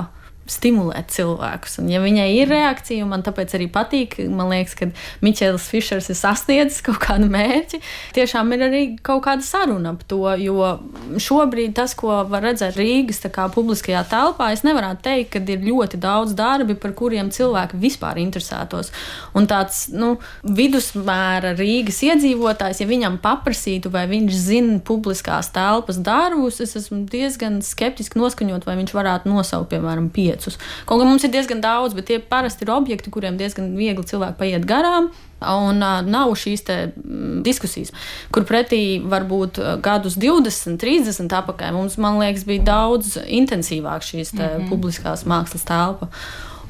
stimulēt 0.50 1.12
cilvēkus. 1.13 1.77
Un, 1.79 1.89
ja 1.91 2.01
viņai 2.03 2.27
ir 2.35 2.50
reakcija, 2.51 3.03
un 3.05 3.13
man 3.13 3.23
tāpēc 3.23 3.53
arī 3.55 3.69
patīk, 3.71 4.17
man 4.27 4.51
liekas, 4.51 4.75
ka 4.75 4.89
Miķels 5.23 5.69
Fišers 5.71 6.09
ir 6.12 6.17
sasniedzis 6.19 6.83
kaut 6.83 7.00
kādu 7.03 7.29
mērķi, 7.31 7.79
tiešām 8.17 8.51
ir 8.55 8.65
arī 8.67 8.81
kaut 9.05 9.23
kāda 9.27 9.45
saruna 9.47 9.93
ap 9.95 10.03
to. 10.09 10.21
Jo 10.43 10.75
šobrīd 11.21 11.75
tas, 11.77 11.95
ko 11.95 12.19
var 12.27 12.43
redzēt 12.50 12.75
Rīgas 12.79 13.23
kā, 13.33 13.47
publiskajā 13.53 14.03
telpā, 14.12 14.51
es 14.55 14.65
nevaru 14.67 14.91
teikt, 15.03 15.31
ka 15.38 15.43
ir 15.53 15.63
ļoti 15.63 16.00
daudz 16.03 16.35
darbi, 16.35 16.75
par 16.75 16.91
kuriem 16.97 17.31
cilvēki 17.33 17.79
vispār 17.79 18.19
interesētos. 18.19 18.91
Un 19.38 19.47
tāds 19.47 19.85
nu, 19.95 20.17
vidusmēra 20.43 21.53
Rīgas 21.55 22.01
iedzīvotājs, 22.09 22.83
ja 22.83 22.89
viņam 22.89 23.17
paprasītu, 23.23 23.93
vai 23.93 24.05
viņš 24.12 24.43
zina 24.50 24.77
publiskās 24.83 25.53
telpas 25.55 26.01
darbus, 26.03 26.59
es 26.63 26.75
esmu 26.79 27.05
diezgan 27.07 27.62
skeptiski 27.63 28.19
noskaņot, 28.19 28.67
vai 28.67 28.75
viņš 28.81 28.95
varētu 28.97 29.31
nosaukt, 29.31 29.71
piemēram, 29.71 30.12
pieeja 30.13 30.32
piecus. 30.33 30.57
Kaut 30.89 31.01
gan 31.01 31.11
mums 31.11 31.25
ir 31.25 31.33
diezgan 31.33 31.61
daudz, 31.63 31.95
bet 31.97 32.09
tie 32.09 32.19
parasti 32.19 32.65
ir 32.65 32.73
objekti, 32.73 33.13
kuriem 33.13 33.37
diezgan 33.39 33.73
viegli 33.77 34.05
cilvēki 34.09 34.39
paiet 34.39 34.65
garām. 34.69 35.11
Un 35.43 35.81
nav 35.83 36.31
šīs 36.39 36.63
te, 36.63 36.77
m, 37.03 37.41
diskusijas, 37.43 37.91
kur 38.31 38.45
pretī 38.47 39.01
varbūt 39.11 39.59
gadus 39.83 40.15
20, 40.15 40.77
30 40.79 41.35
apakaļ 41.41 41.75
mums, 41.75 41.99
man 41.99 42.21
liekas, 42.21 42.45
bija 42.47 42.63
daudz 42.69 43.17
intensīvāk 43.27 44.07
šīs 44.07 44.31
mm 44.33 44.39
-hmm. 44.39 44.69
publiskās 44.71 45.25
mākslas 45.27 45.67
telpa. 45.67 46.07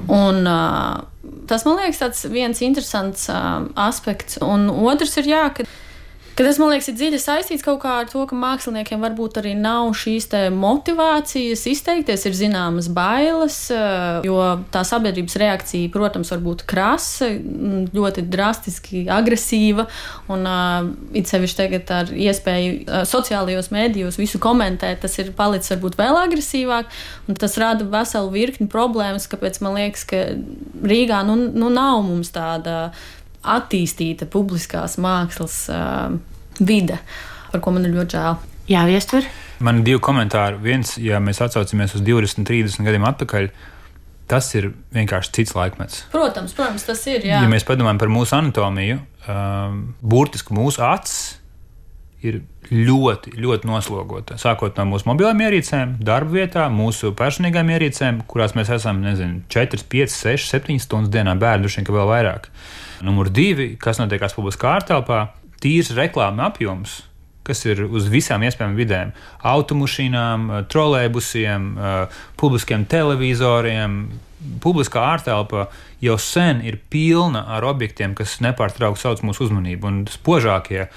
Un, 0.09 0.47
tas 1.47 1.65
man 1.65 1.77
liekas 1.77 2.25
viens 2.31 2.61
interesants 2.61 3.29
aspekts. 3.75 4.39
Un 4.41 4.69
otrs 4.69 5.17
ir, 5.21 5.29
jā, 5.29 5.45
ka 5.53 5.63
Ka 6.33 6.41
tas, 6.41 6.57
man 6.57 6.71
liekas, 6.71 6.87
ir 6.89 6.95
dziļi 6.97 7.17
saistīts 7.21 7.61
kaut 7.61 7.83
kā 7.83 7.91
ar 8.01 8.07
to, 8.09 8.23
ka 8.25 8.33
māksliniekiem 8.33 9.03
varbūt 9.05 9.35
arī 9.37 9.51
nav 9.53 9.91
šīs 9.93 10.31
motivācijas 10.49 11.61
izteikties, 11.69 12.25
ir 12.25 12.33
zināmas 12.33 12.87
bailes, 12.89 13.57
eh, 13.69 14.25
jo 14.25 14.39
tā 14.73 14.81
sabiedrības 14.81 15.37
reakcija, 15.37 15.91
protams, 15.93 16.33
var 16.33 16.41
būt 16.41 16.65
krasa, 16.65 17.29
ļoti 17.93 18.25
drastiski 18.33 19.03
agresīva, 19.13 19.85
un 20.33 20.49
uh, 20.49 20.89
it 21.13 21.29
sevišķi 21.29 21.59
tagad 21.59 21.93
ar 21.93 22.09
iespēju 22.09 22.75
uh, 22.81 23.03
sociālajos 23.05 23.69
mēdījos 23.75 24.17
visu 24.17 24.41
komentēt, 24.41 25.03
tas 25.05 25.21
ir 25.21 25.35
palicis 25.37 25.75
varbūt 25.75 26.01
vēl 26.01 26.17
agresīvāk, 26.25 26.89
un 27.29 27.37
tas 27.37 27.61
rada 27.61 27.85
veselu 27.85 28.33
virkni 28.33 28.71
problēmas, 28.73 29.29
kāpēc 29.29 29.61
man 29.61 29.77
liekas, 29.77 30.07
ka 30.09 30.25
Rīgā 30.81 31.21
nu, 31.29 31.37
nu 31.53 31.69
nav 31.69 32.01
mums 32.07 32.33
tāda 32.33 32.89
attīstīta 33.43 34.27
publiskās 34.31 34.97
mākslas 35.01 35.57
uh, 35.71 36.15
vide, 36.59 36.99
par 37.51 37.63
ko 37.63 37.73
man 37.75 37.87
ir 37.87 37.95
ļoti 37.97 38.17
žēl. 38.17 38.39
Jā, 38.71 38.85
viestur. 38.87 39.27
Man 39.63 39.81
ir 39.81 39.87
divi 39.89 40.01
komentāri. 40.03 40.59
Viens, 40.63 40.95
ja 41.01 41.19
mēs 41.23 41.41
atcaucamies 41.43 41.97
uz 41.97 42.03
20, 42.05 42.47
30 42.47 42.87
gadiem 42.87 43.05
atpakaļ, 43.09 43.49
tas 44.31 44.47
ir 44.55 44.71
vienkārši 44.95 45.33
cits 45.35 45.55
laikmets. 45.57 46.05
Protams, 46.13 46.55
protams 46.55 46.87
tas 46.87 47.03
ir. 47.11 47.25
Jā. 47.27 47.43
Ja 47.43 47.51
mēs 47.51 47.67
padomājam 47.67 47.99
par 47.99 48.11
mūsu 48.13 48.37
anatomiju, 48.39 49.01
um, 49.27 49.81
burtiski 49.99 50.55
mūsu 50.55 50.83
acis 50.87 51.42
ir 52.23 52.39
ļoti, 52.71 53.35
ļoti 53.43 53.67
noslogota. 53.67 54.37
Sākot 54.39 54.77
no 54.79 54.85
mūsu 54.93 55.09
mobilām 55.09 55.41
ierīcēm, 55.43 55.97
darba 56.03 56.39
vietā, 56.39 56.65
mūsu 56.71 57.11
personīgām 57.19 57.69
ierīcēm, 57.75 58.23
kurās 58.29 58.55
mēs 58.57 58.71
esam 58.73 59.01
nezinu, 59.03 59.43
4, 59.51 59.83
5, 59.91 60.15
6, 60.15 60.49
7 60.55 60.79
stundas 60.81 61.11
dienā, 61.13 61.35
bērnu 61.39 61.71
vien 61.71 61.89
vēl 61.99 62.11
vairāk. 62.13 62.49
Numur 63.03 63.29
divi, 63.33 63.73
kas 63.79 63.99
notiekās 63.99 64.35
publiskā 64.37 64.77
ārtelpā, 64.79 65.25
tīrs 65.63 65.91
reklāmas 65.97 66.53
apjoms. 66.53 67.01
Kas 67.43 67.59
ir 67.67 67.81
uz 67.91 68.05
visām 68.07 68.39
iespējamām 68.47 68.77
vidēm- 68.79 69.09
automašīnām, 69.53 70.45
trolēļbusiem, 70.71 71.65
publiskiem 72.39 72.85
televizoriem. 72.87 73.97
Publiskā 74.63 75.03
ārtelpa 75.11 75.67
jau 75.99 76.15
sen 76.17 76.61
ir 76.63 76.79
pilna 76.89 77.43
ar 77.47 77.63
objektiem, 77.63 78.15
kas 78.15 78.39
nepārtraukti 78.39 79.03
sauc 79.03 79.19
mūsu 79.19 79.49
uzmanību. 79.49 79.83
Un 79.83 80.05
spožākie 80.05 80.87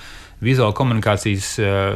vizuāla 0.44 0.74
komunikācijas 0.76 1.48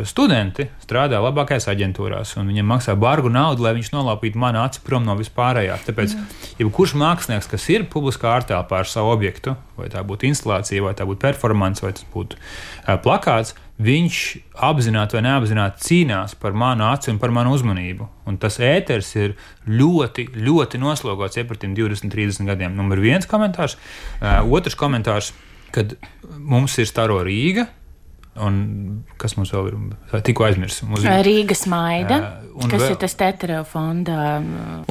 studenti 0.08 0.66
strādā 0.80 1.20
labākajās 1.20 1.68
aģentūrās, 1.72 2.34
un 2.40 2.48
viņiem 2.48 2.68
maksā 2.72 2.94
bargu 3.00 3.28
naudu, 3.32 3.66
lai 3.66 3.74
viņš 3.76 3.90
nolaupītu 3.92 4.40
manu 4.40 4.62
aci 4.62 4.80
prom 4.86 5.04
no 5.04 5.16
vispārējā. 5.18 5.76
Tāpēc, 5.86 6.14
ja 6.58 6.68
kurš 6.72 6.96
mākslinieks, 7.00 7.50
kas 7.50 7.66
ir 7.72 7.84
publiskā 7.92 8.32
ārtelpā 8.38 8.80
ar 8.80 8.88
savu 8.88 9.12
objektu, 9.12 9.56
vai 9.76 9.90
tā 9.92 10.04
būtu 10.06 10.30
instalācija, 10.30 10.84
vai 10.84 10.94
tā 10.96 11.04
būtu 11.08 11.20
performance, 11.26 11.84
vai 11.84 11.92
tas 11.96 12.06
būtu 12.14 12.40
plakāts, 13.04 13.54
viņš 13.80 14.16
apzināti 14.68 15.16
vai 15.16 15.22
neapzināti 15.24 15.84
cīnās 15.86 16.36
par 16.40 16.56
manu 16.56 16.84
aci 16.90 17.12
un 17.12 17.20
par 17.20 17.32
manu 17.32 17.54
uzmanību. 17.56 18.08
Un 18.28 18.36
tas 18.40 18.58
ēters 18.60 19.14
ir 19.16 19.36
ļoti, 19.68 20.30
ļoti 20.36 20.80
noslogots 20.80 21.40
iepratim 21.40 21.72
20, 21.76 22.12
30 22.12 22.48
gadiem. 22.48 22.76
Numur 22.76 23.00
viens 23.00 23.28
komentārs. 23.28 23.78
Uh, 24.20 24.42
otrs 24.52 24.76
komentārs, 24.76 25.32
kad 25.72 25.96
mums 26.36 26.76
ir 26.82 26.88
staro 26.90 27.22
Rīga, 27.24 27.68
Un 28.38 29.02
kas 29.18 29.34
mums 29.34 29.50
vēl 29.50 29.72
ir? 29.72 29.78
Tikko 30.22 30.44
aizmirsu. 30.46 30.86
Rīgas 31.26 31.64
maida, 31.68 32.18
uh, 32.54 32.66
kas 32.70 32.84
vēl, 32.84 32.92
ir 32.94 32.98
tas 33.02 33.16
tetra 33.18 33.62
fonda. 33.66 34.38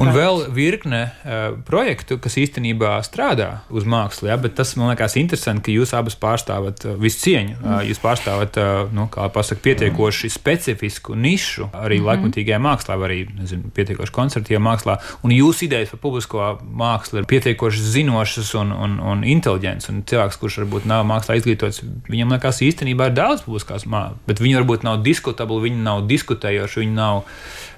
Un 0.00 0.10
vēl 0.12 0.42
virkne 0.52 1.00
uh, 1.08 1.56
projektu, 1.66 2.18
kas 2.20 2.36
īstenībā 2.40 2.98
strādā 3.06 3.62
uz 3.72 3.86
mākslu, 3.88 4.28
ja, 4.28 4.36
bet 4.40 4.58
tas 4.58 4.74
man 4.76 4.92
liekas 4.92 5.16
interesanti, 5.20 5.64
ka 5.70 5.74
jūs 5.74 5.94
abas 5.96 6.18
pārstāvat 6.20 6.84
uh, 6.84 6.98
visu 7.00 7.22
cieņu. 7.24 7.56
Uh, 7.56 7.78
jūs 7.88 8.02
pārstāvat, 8.02 8.60
uh, 8.60 8.92
nu, 8.94 9.08
kā 9.12 9.30
pasaka, 9.32 9.64
pietiekoši 9.70 10.30
specifisku 10.36 11.16
nišu 11.16 11.70
arī 11.72 12.00
mm 12.00 12.08
laikmatīgajā 12.10 12.58
mākslā, 12.58 12.96
arī, 13.06 13.20
nezinu, 13.38 13.68
pietiekoši 13.76 14.12
koncertīvā 14.14 14.58
mākslā. 14.64 14.96
Un 15.22 15.30
jūsu 15.30 15.68
idejas 15.68 15.92
par 15.92 16.00
publisko 16.02 16.46
mākslu 16.66 17.20
ir 17.20 17.28
pietiekoši 17.30 17.84
zinošas 17.94 18.50
un, 18.58 18.72
un, 18.74 18.96
un 19.12 19.22
inteliģents. 19.22 19.86
Un 19.92 20.00
cilvēks, 20.10 20.40
kurš 20.40 20.58
varbūt 20.64 20.88
nav 20.90 21.04
mākslā 21.06 21.38
izglītots, 21.38 21.84
viņam 22.10 22.34
liekas 22.34 22.62
īstenībā 22.66 23.10
ir 23.12 23.16
daudz 23.20 23.29
daudz 23.30 23.44
publiskās 23.46 23.86
mākslas, 23.88 24.20
bet 24.28 24.42
viņi 24.42 24.60
varbūt 24.60 24.86
nav 24.86 25.00
diskutabli, 25.06 25.68
viņi 25.68 25.84
nav 25.86 26.04
diskutējoši, 26.10 26.82
viņi 26.84 26.96
nav 26.96 27.22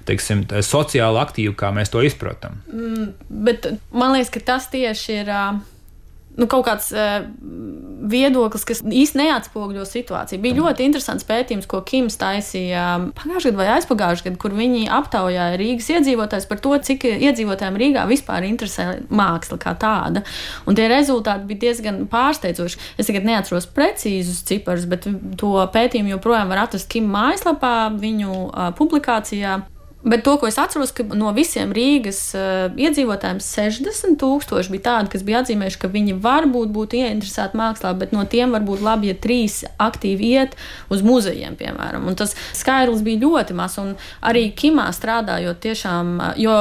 teiksim, 0.08 0.46
sociāli 0.66 1.20
aktīvi, 1.22 1.54
kā 1.58 1.70
mēs 1.74 1.92
to 1.92 2.02
izprotam. 2.02 2.58
Mm, 2.72 3.12
bet 3.46 3.68
man 3.94 4.16
liekas, 4.16 4.32
ka 4.34 4.42
tas 4.52 4.72
tieši 4.72 5.20
ir. 5.22 5.30
Uh 5.30 5.71
nu, 6.38 6.48
kaut 6.50 6.64
kāds 6.66 6.90
uh, 6.96 7.24
viedoklis, 8.12 8.64
kas 8.66 8.80
īstenībā 8.82 9.20
neatspoguļo 9.22 9.84
situāciju. 9.86 10.40
Bija 10.42 10.58
ļoti 10.58 10.86
interesants 10.86 11.26
pētījums, 11.28 11.68
ko 11.70 11.82
Kims 11.86 12.16
taisīja 12.20 13.12
pagājušajā 13.18 13.52
gadā 13.52 13.60
vai 13.60 13.68
aizpagājušajā 13.76 14.26
gadā, 14.30 14.40
kur 14.42 14.56
viņi 14.56 14.86
aptaujāja 14.92 15.58
Rīgas 15.60 15.90
iedzīvotājus 15.94 16.48
par 16.50 16.62
to, 16.64 16.72
cik 16.88 17.06
iedzīvotājiem 17.12 17.78
Rīgā 17.82 18.06
vispār 18.10 18.48
interesē 18.48 18.88
māksla 19.12 19.60
kā 19.62 19.74
tāda. 19.78 20.24
Un 20.66 20.78
tie 20.78 20.88
rezultāti 20.90 21.48
bija 21.50 21.68
diezgan 21.68 22.02
pārsteidzoši. 22.12 22.80
Es 22.98 23.10
tagad 23.10 23.28
neatceros 23.28 23.68
precīzus 23.70 24.42
ciparus, 24.48 24.88
bet 24.90 25.06
to 25.38 25.52
pētījumu 25.74 26.16
joprojām 26.16 26.50
var 26.52 26.64
atrast 26.66 26.90
Kim 26.92 27.12
mājaslapā, 27.12 27.92
viņu 28.02 28.32
uh, 28.32 28.72
publikācijā. 28.78 29.60
Bet 30.02 30.24
to, 30.26 30.34
ko 30.40 30.48
es 30.50 30.58
atceros, 30.58 30.90
ka 30.96 31.04
no 31.14 31.30
visiem 31.36 31.70
Rīgas 31.74 32.20
uh, 32.34 32.72
iedzīvotājiem 32.74 33.38
60 33.44 34.18
tūkstoši 34.18 34.74
bija 34.74 34.86
tādi, 34.88 35.12
kas 35.14 35.22
bija 35.26 35.42
atzīmējuši, 35.44 35.78
ka 35.78 35.90
viņi 35.92 36.16
varbūt 36.24 36.72
būtu 36.74 36.98
ieinteresēti 36.98 37.58
mākslā, 37.58 37.94
bet 38.00 38.14
no 38.16 38.24
tiem 38.26 38.54
varbūt 38.56 38.82
labi, 38.82 39.12
ja 39.12 39.18
trīs 39.18 39.60
aktīvi 39.78 40.32
iet 40.34 40.56
uz 40.90 41.04
muzejiem, 41.06 41.54
piemēram. 41.60 42.08
Un 42.10 42.18
tas 42.18 42.34
skaidrs 42.58 43.04
bija 43.06 43.22
ļoti 43.22 43.58
mazs. 43.58 43.78
Un 43.82 43.94
arī 44.26 44.48
Kimā 44.58 44.88
strādājot, 44.96 45.62
tiešām, 45.62 46.16
jo 46.42 46.56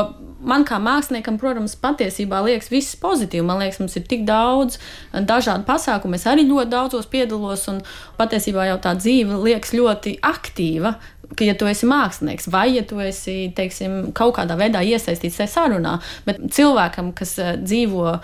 man 0.45 0.65
kā 0.67 0.77
māksliniekam, 0.81 1.37
protams, 1.41 1.75
patiesībā 1.81 2.41
liekas 2.45 2.71
viss 2.73 2.97
pozitīvi. 2.99 3.45
Man 3.45 3.61
liekas, 3.61 3.79
mums 3.81 3.97
ir 3.97 4.05
tik 4.09 4.25
daudz 4.27 4.77
dažādu 5.13 5.65
pasākumu. 5.67 6.17
Es 6.17 6.27
arī 6.29 6.45
ļoti 6.49 6.73
daudzos 6.73 7.09
piedalos, 7.11 7.67
un 7.71 7.81
patiesībā 8.19 8.67
jau 8.69 8.77
tā 8.83 8.95
dzīve 8.99 9.41
liekas 9.45 9.73
ļoti 9.77 10.17
aktīva. 10.31 10.95
Ka, 11.31 11.45
ja 11.47 11.55
tu 11.55 11.67
esi 11.69 11.87
mākslinieks, 11.87 12.49
vai 12.51 12.67
ja 12.75 12.83
tu 12.87 12.99
esi 12.99 13.51
teiksim, 13.55 14.11
kaut 14.17 14.35
kādā 14.35 14.57
veidā 14.59 14.81
iesaistīts 14.83 15.39
tajā 15.39 15.51
sarunā, 15.53 15.97
bet 16.27 16.41
cilvēkam, 16.51 17.13
kas 17.15 17.37
uh, 17.39 17.53
dzīvo 17.61 18.17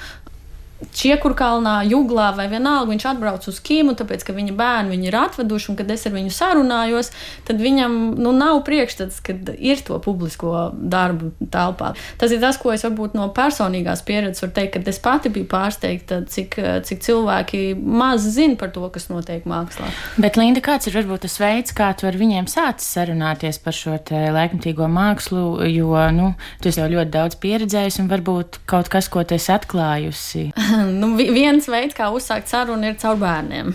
Čiekurkalnā, 0.77 1.79
Juglā 1.89 2.27
vai 2.37 2.45
vienalga, 2.51 2.91
viņš 2.91 3.05
atbrauc 3.09 3.45
uz 3.49 3.57
Kīmu, 3.65 3.95
tāpēc, 3.97 4.21
ka 4.27 4.33
viņa 4.35 4.53
bērni 4.57 4.93
viņu 4.93 5.07
ir 5.09 5.15
atveduši, 5.17 5.71
un 5.71 5.77
kad 5.79 5.89
es 5.93 6.05
ar 6.05 6.13
viņu 6.13 6.33
sarunājos, 6.33 7.09
tad 7.47 7.61
viņam 7.61 7.95
nu, 8.21 8.33
nav 8.37 8.61
priekšstats, 8.67 9.17
ka 9.25 9.33
ir 9.57 9.81
to 9.87 9.97
publisko 10.03 10.67
darbu 10.77 11.31
telpā. 11.53 11.95
Tas 12.21 12.33
ir 12.33 12.41
tas, 12.43 12.59
ko 12.61 12.75
es 12.75 12.85
varbūt 12.85 13.17
no 13.17 13.25
personīgās 13.33 14.03
pieredzes 14.05 14.45
varu 14.45 14.53
teikt, 14.59 14.75
kad 14.75 14.91
es 14.91 15.01
pati 15.01 15.31
biju 15.33 15.47
pārsteigta, 15.49 16.19
cik, 16.29 16.59
cik 16.85 17.01
cilvēki 17.07 17.63
maz 17.81 18.27
zina 18.37 18.59
par 18.61 18.69
to, 18.75 18.85
kas 18.93 19.09
notiek 19.09 19.49
mākslā. 19.49 19.89
Bet, 20.21 20.37
Linda, 20.37 20.61
kāds 20.61 20.89
ir 20.91 20.97
varbūt 20.99 21.25
tas 21.25 21.39
veids, 21.41 21.73
kā 21.73 21.89
tu 21.97 22.05
ar 22.09 22.19
viņiem 22.21 22.45
sācis 22.51 22.93
sarunāties 22.93 23.57
par 23.65 23.73
šo 23.73 23.97
laikmatīgo 24.13 24.85
mākslu, 24.93 25.47
jo, 25.73 25.97
nu, 26.13 26.31
tu 26.61 26.69
jau 26.69 26.85
ļoti 26.85 27.13
daudz 27.17 27.41
pieredzējis 27.41 28.01
un 28.03 28.13
varbūt 28.13 28.61
kaut 28.69 28.93
kas, 28.93 29.09
ko 29.09 29.25
tu 29.25 29.39
esi 29.39 29.49
atklājusi? 29.57 30.47
nu, 30.99 31.13
viens 31.17 31.67
veids, 31.69 31.95
kā 31.97 32.09
uzsākt 32.13 32.51
sarunu, 32.51 32.91
ir 32.91 32.99
caur 33.01 33.19
bērniem. 33.21 33.73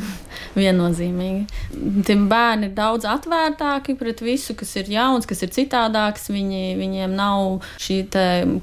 Viennozīmīgi. 0.56 1.46
Tie 2.06 2.16
bērni 2.28 2.68
ir 2.68 2.74
daudz 2.76 3.06
atvērtāki 3.08 3.96
pret 3.98 4.22
visu, 4.24 4.56
kas 4.58 4.74
ir 4.80 4.90
jauns, 4.92 5.26
kas 5.28 5.42
ir 5.44 5.52
citādāks. 5.54 6.28
Viņi, 6.32 6.62
viņiem 6.78 7.14
nav 7.16 7.62
šī 7.82 7.98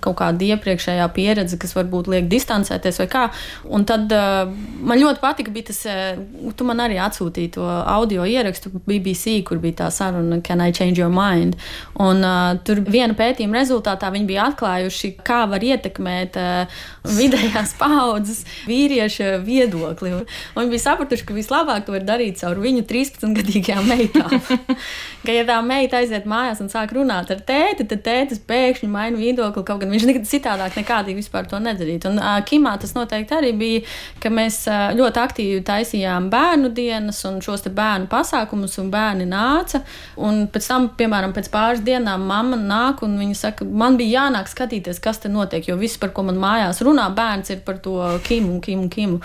kaut 0.03 0.17
kāda 0.21 0.51
iepriekšējā 0.53 1.07
pieredze, 1.15 1.59
kas 1.61 1.75
varbūt 1.77 2.09
liek 2.11 2.29
distancēties 2.31 3.01
vai 3.03 3.07
kā. 3.11 3.25
Un 3.69 3.85
tad 3.89 4.11
uh, 4.15 4.49
man 4.81 5.01
ļoti 5.01 5.23
patika, 5.23 5.53
bija 5.53 5.69
tas, 5.71 5.81
uh, 5.89 6.51
tu 6.57 6.67
man 6.67 6.81
arī 6.83 6.99
atsūtīji 7.01 7.53
to 7.57 7.65
audio 7.65 8.25
ierakstu 8.27 8.71
BBC, 8.85 9.39
kur 9.47 9.61
bija 9.61 9.83
tā 9.83 9.91
saruna 9.93 10.41
Can 10.45 10.61
I 10.61 10.71
change 10.75 10.99
your 11.01 11.11
mind? 11.13 11.57
Un 11.99 12.23
uh, 12.25 12.55
tur 12.65 12.81
viena 12.85 13.15
pētījuma 13.17 13.59
rezultātā 13.59 14.11
viņi 14.13 14.29
bija 14.29 14.49
atklājuši, 14.49 15.13
kā 15.25 15.43
var 15.51 15.63
ietekmēt 15.65 16.39
uh, 16.39 16.81
vidējās 17.19 17.75
paudzes 17.79 18.43
vīrieša 18.69 19.39
viedokli. 19.45 20.13
Un 20.19 20.61
viņi 20.61 20.73
bija 20.73 20.85
sapratuši, 20.87 21.27
ka 21.27 21.37
vislabāk 21.37 21.68
to 21.85 21.95
var 21.95 22.05
darīt 22.07 22.39
caur 22.41 22.59
viņu 22.61 22.83
13-gadīgajām 22.89 23.89
meitām. 23.89 24.35
ka, 25.25 25.33
ja 25.33 25.45
tā 25.47 25.59
meita 25.65 25.99
aiziet 25.99 26.27
mājās 26.29 26.61
un 26.63 26.71
sāk 26.71 26.93
runāt 26.97 27.31
ar 27.33 27.43
tēti, 27.45 27.87
tad 27.89 28.03
tētis 28.05 28.41
pēkšņi 28.49 28.89
maina 28.91 29.19
viedokli, 29.19 29.63
kaut 29.67 29.81
gan 29.83 29.93
viņš 29.93 30.07
nekad 30.09 30.29
citādāk 30.29 30.77
nekādīgi 30.79 31.19
vispār 31.19 31.49
to 31.49 31.59
nedarītu. 31.63 32.11
Un 32.13 32.21
uh, 32.21 32.37
Kimā 32.47 32.75
tas 32.81 32.95
noteikti 32.97 33.37
arī 33.37 33.53
bija, 33.59 33.83
ka 34.23 34.31
mēs 34.33 34.61
uh, 34.69 34.89
ļoti 34.97 35.23
aktīvi 35.23 35.63
taisījām 35.67 36.29
bērnu 36.33 36.71
dienas 36.75 37.21
un 37.29 37.39
šos 37.43 37.67
bērnu 37.67 38.09
pasākumus, 38.11 38.77
un 38.81 38.91
bērni 38.93 39.27
nāca. 39.29 39.83
Un 40.17 40.45
pēc 40.51 40.69
tam, 40.71 40.89
piemēram, 40.99 41.33
pēc 41.35 41.51
pāris 41.53 41.83
dienām 41.85 42.25
mamma 42.29 42.57
nāk 42.59 43.03
un 43.05 43.17
viņa 43.19 43.37
saka, 43.37 43.67
man 43.67 43.97
bija 43.99 44.25
jānāk 44.25 44.49
skatīties, 44.51 45.01
kas 45.03 45.21
te 45.23 45.31
notiek, 45.31 45.67
jo 45.69 45.77
viss, 45.79 45.99
par 46.01 46.13
ko 46.15 46.25
man 46.27 46.39
mājās 46.41 46.81
runā, 46.85 47.09
bērns 47.15 47.53
ir 47.53 47.63
par 47.65 47.81
to 47.83 47.97
Kimu 48.25 48.55
un 48.55 48.61
Kimu 48.63 48.87
un 48.87 48.93
Kimu. 48.93 49.19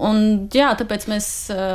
Un, 0.00 0.20
jā, 0.54 0.70
tāpēc 0.78 1.08
mēs 1.10 1.26
uh, 1.54 1.69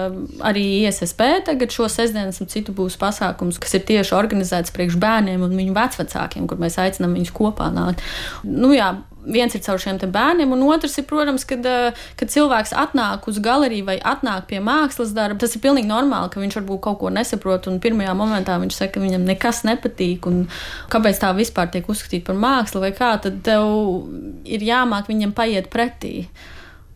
arī 0.46 0.66
ISSP 0.84 1.24
tagad 1.48 1.74
šo 1.74 1.90
sestdienu 1.92 2.34
un 2.34 2.52
citu 2.52 2.76
būs 2.76 3.00
pasākums, 3.02 3.60
kas 3.62 3.78
ir 3.78 3.86
tieši 3.88 4.16
organizēts 4.18 4.74
priekš 4.76 5.00
bērniem 5.02 5.44
un 5.46 5.58
viņu 5.58 5.76
vecvecākiem, 5.76 6.48
kur 6.50 6.62
mēs 6.62 6.80
aicinām 6.82 7.18
viņus 7.18 7.36
kopā 7.36 7.72
nākt. 7.76 8.04
Nu, 8.44 8.74
jā, 8.76 8.94
viens 9.26 9.56
ir 9.56 9.64
caur 9.66 9.82
šiem 9.82 10.00
bērniem, 10.00 10.52
un 10.54 10.64
otrs 10.70 10.98
ir, 11.00 11.06
protams, 11.10 11.46
kad, 11.48 11.66
eh, 11.66 12.06
kad 12.20 12.30
cilvēks 12.30 12.74
atnāk 12.74 13.28
uz 13.28 13.40
galeriju 13.40 13.86
vai 13.86 13.98
atnāk 14.00 14.48
pie 14.48 14.60
mākslas 14.60 15.14
darba. 15.14 15.40
Tas 15.40 15.56
ir 15.56 15.62
pilnīgi 15.62 15.90
normāli, 15.90 16.32
ka 16.32 16.40
viņš 16.40 16.60
varbūt 16.62 16.82
kaut 16.82 17.00
ko 17.00 17.10
nesaprot, 17.10 17.68
un 17.68 17.80
pirmajā 17.80 18.14
momentā 18.16 18.60
viņš 18.60 18.76
saka, 18.76 18.94
ka 18.94 19.00
viņam 19.00 19.26
nekas 19.26 19.64
nepatīk, 19.64 20.28
un 20.28 20.48
kāpēc 20.90 21.20
tā 21.20 21.36
vispār 21.36 21.72
tiek 21.72 21.88
uzskatīta 21.88 22.26
par 22.26 22.36
mākslu 22.36 22.82
vai 22.82 22.92
kā, 22.92 23.22
tad 23.22 23.44
tev 23.44 24.08
ir 24.46 24.60
jāmāk 24.60 25.08
viņam 25.08 25.34
paiet 25.34 25.70
pretī 25.70 26.28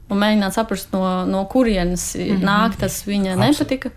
un 0.10 0.22
mēģināt 0.22 0.58
saprast, 0.58 0.94
no, 0.96 1.04
no 1.30 1.46
kurienes 1.46 2.12
mm 2.16 2.22
-hmm. 2.22 2.46
nāk 2.46 2.78
tas 2.80 3.04
viņa 3.08 3.34
Absolut. 3.34 3.60
nepatika. 3.60 3.92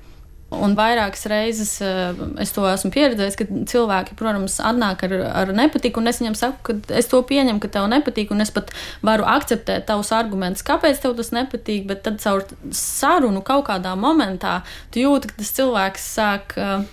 Un 0.52 0.74
vairākas 0.76 1.24
reizes 1.30 1.80
uh, 1.80 2.12
es 2.42 2.52
to 2.52 2.66
esmu 2.68 2.90
pieredzējis, 2.92 3.36
ka 3.38 3.44
cilvēki, 3.72 4.16
protams, 4.18 4.58
atnāk 4.60 5.04
ar, 5.06 5.14
ar 5.40 5.52
nepatiku, 5.56 6.00
un 6.00 6.06
es 6.06 6.20
viņam 6.20 6.34
saku, 6.36 6.58
ka 6.62 6.94
es 6.98 7.08
to 7.08 7.22
pieņemu, 7.22 7.60
ka 7.62 7.68
tev 7.68 7.88
nepatīk, 7.88 8.30
un 8.30 8.40
es 8.40 8.50
pat 8.50 8.70
varu 9.02 9.24
akceptēt 9.24 9.86
tavus 9.86 10.12
argumentus, 10.12 10.62
kāpēc 10.62 11.00
tev 11.00 11.16
tas 11.16 11.32
nepatīk, 11.32 11.86
bet 11.86 12.02
tad 12.02 12.20
caur 12.20 12.44
sarunu 12.70 13.40
kaut 13.40 13.64
kādā 13.70 13.96
momentā 13.96 14.60
tu 14.90 15.00
jūti, 15.00 15.28
ka 15.28 15.40
tas 15.40 15.54
cilvēks 15.56 16.10
sāk. 16.18 16.56
Uh, 16.56 16.84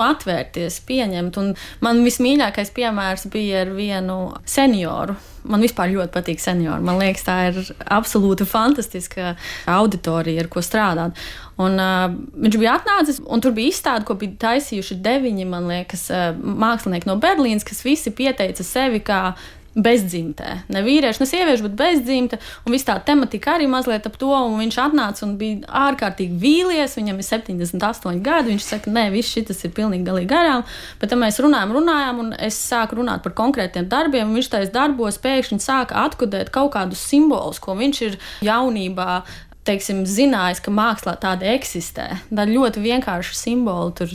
atvērties, 0.00 0.80
pieņemt. 0.88 1.36
Un 1.42 1.52
man 1.84 2.00
vismīļākais 2.06 2.72
piemērs 2.76 3.28
bija 3.32 3.66
ar 3.66 3.74
vienu 3.76 4.18
senioru. 4.48 5.18
Man 5.42 5.64
vispār 5.64 5.90
ļoti 5.90 6.14
patīk 6.14 6.40
seniori. 6.40 6.84
Man 6.86 7.00
liekas, 7.02 7.24
tā 7.26 7.36
ir 7.50 7.56
absolūti 7.90 8.46
fantastiska 8.46 9.34
auditorija, 9.70 10.44
ar 10.44 10.50
ko 10.52 10.62
strādāt. 10.62 11.18
Un, 11.60 11.74
uh, 11.82 12.12
viņš 12.44 12.58
bija 12.62 12.76
atnācis, 12.78 13.18
un 13.26 13.42
tur 13.42 13.54
bija 13.56 13.72
izstāde, 13.72 14.06
ko 14.06 14.14
bija 14.18 14.38
taisījuši 14.46 15.00
deviņi, 15.02 15.48
liekas, 15.66 16.06
uh, 16.14 16.30
mākslinieki 16.38 17.10
no 17.10 17.18
Berlīnas, 17.22 17.66
kas 17.66 17.82
visi 17.84 18.14
pieteica 18.14 18.64
sevi 18.66 19.02
kā 19.04 19.34
bezdzimtē. 19.74 20.54
Ne 20.72 20.82
vīrieši, 20.84 21.22
ne 21.22 21.28
sievieši, 21.28 21.64
bet 21.66 21.76
bezdzimte. 21.78 22.38
Un 22.66 22.74
viss 22.74 22.86
tā 22.88 22.98
tematika 23.06 23.56
arī 23.56 23.68
mazliet 23.70 24.06
ap 24.08 24.18
to. 24.20 24.32
Viņš 24.58 24.78
atnāca 24.82 25.24
un 25.26 25.36
bija 25.40 25.62
ārkārtīgi 25.86 26.38
vīlies. 26.42 26.96
Viņam 26.98 27.20
ir 27.20 27.28
78 27.28 28.24
gadi. 28.24 28.52
Viņš 28.52 28.66
saka, 28.68 28.92
nē, 28.92 29.06
viss 29.14 29.32
šis 29.32 29.64
ir 29.68 29.74
pilnīgi 29.76 30.08
galīgi 30.08 30.30
garām. 30.32 30.66
Bet 31.00 31.12
tad 31.12 31.22
mēs 31.22 31.40
runājam, 31.42 31.76
runājam, 31.78 32.20
un 32.24 32.34
es 32.36 32.58
sāku 32.58 33.00
runāt 33.00 33.24
par 33.24 33.36
konkrētiem 33.38 33.88
darbiem. 33.92 34.34
Viņš 34.36 34.52
tajos 34.52 34.74
darbos 34.74 35.20
pēkšņi 35.22 35.62
sāka 35.62 36.04
atkodēt 36.06 36.52
kaut 36.52 36.74
kādus 36.76 37.04
simbolus, 37.08 37.62
ko 37.62 37.76
viņš 37.78 38.04
ir 38.08 38.20
jaunībā 38.44 39.22
teiksim, 39.68 40.02
zinājis, 40.08 40.60
ka 40.62 40.72
mākslā 40.74 41.14
tāda 41.22 41.46
eksistē. 41.54 42.08
Tā 42.34 42.46
ļoti 42.48 42.82
vienkārša 42.82 43.36
simbola, 43.38 43.92
tur 43.94 44.10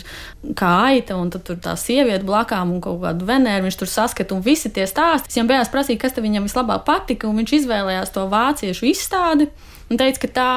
kā 0.59 0.71
aita, 0.89 1.15
un 1.19 1.31
tur 1.31 1.59
tā 1.63 1.77
sieviete 1.79 2.27
blakām 2.27 2.75
un 2.75 2.83
kaut 2.83 2.99
kādu 3.05 3.27
venēru 3.29 3.67
viņš 3.67 3.79
tur 3.79 3.91
saskata, 3.91 4.35
un 4.35 4.43
visi 4.43 4.71
tie 4.73 4.87
stāsti. 4.89 5.31
Viņam 5.35 5.51
beigās 5.53 5.71
prasīju, 5.73 6.01
kas 6.03 6.19
viņam 6.19 6.49
vislabāk 6.49 6.83
patika, 6.87 7.29
un 7.29 7.39
viņš 7.41 7.55
izvēlējās 7.61 8.13
to 8.15 8.27
vāciešu 8.31 8.91
izstādi 8.91 9.51
un 9.89 9.99
teica, 9.99 10.25
ka 10.25 10.33
tā 10.39 10.51